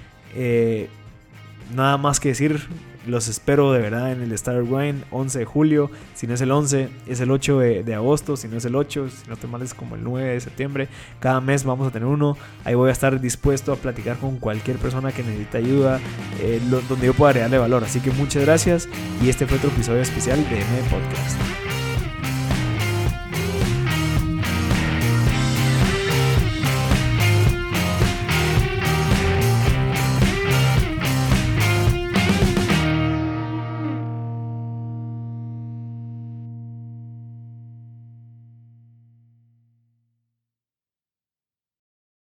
nada 1.75 1.97
más 1.97 2.21
que 2.21 2.29
decir, 2.29 2.61
los 3.07 3.29
espero 3.29 3.73
de 3.73 3.81
verdad 3.81 4.13
en 4.13 4.23
el 4.23 4.33
Star 4.33 4.63
Wine 4.63 5.05
11 5.11 5.39
de 5.39 5.45
julio. 5.45 5.91
Si 6.15 6.27
no 6.27 6.35
es 6.35 6.41
el 6.41 6.51
11, 6.51 6.89
es 7.07 7.21
el 7.21 7.31
8 7.31 7.59
de, 7.59 7.95
agosto. 7.95 8.37
Si 8.37 8.49
no 8.49 8.57
es 8.57 8.65
el 8.65 8.75
8, 8.75 9.09
si 9.09 9.29
no 9.29 9.37
te 9.37 9.47
mal 9.47 9.63
es 9.63 9.75
como 9.75 9.95
el 9.97 10.05
9 10.05 10.31
de 10.31 10.41
septiembre. 10.41 10.89
Cada 11.21 11.41
mes 11.41 11.65
vamos 11.65 11.89
a 11.89 11.91
tener 11.91 12.07
uno. 12.07 12.37
Ahí 12.65 12.75
voy 12.75 12.89
a 12.89 12.93
estar 12.93 13.21
dispuesto 13.21 13.73
a 13.73 13.77
platicar 13.77 14.17
con 14.19 14.39
cualquier 14.39 14.79
persona 14.79 15.13
que 15.13 15.23
necesite 15.23 15.59
ayuda, 15.59 16.01
eh, 16.41 16.61
donde 16.89 17.07
yo 17.07 17.15
pueda 17.15 17.33
darle 17.33 17.59
valor. 17.59 17.85
Así 17.85 18.01
que 18.01 18.11
muchas 18.11 18.45
gracias. 18.45 18.89
Y 19.23 19.29
este 19.29 19.47
fue 19.47 19.59
otro 19.59 19.71
episodio 19.71 20.03
especial 20.03 20.39
de 20.49 20.61
M 20.61 20.81
Podcast. 20.91 21.66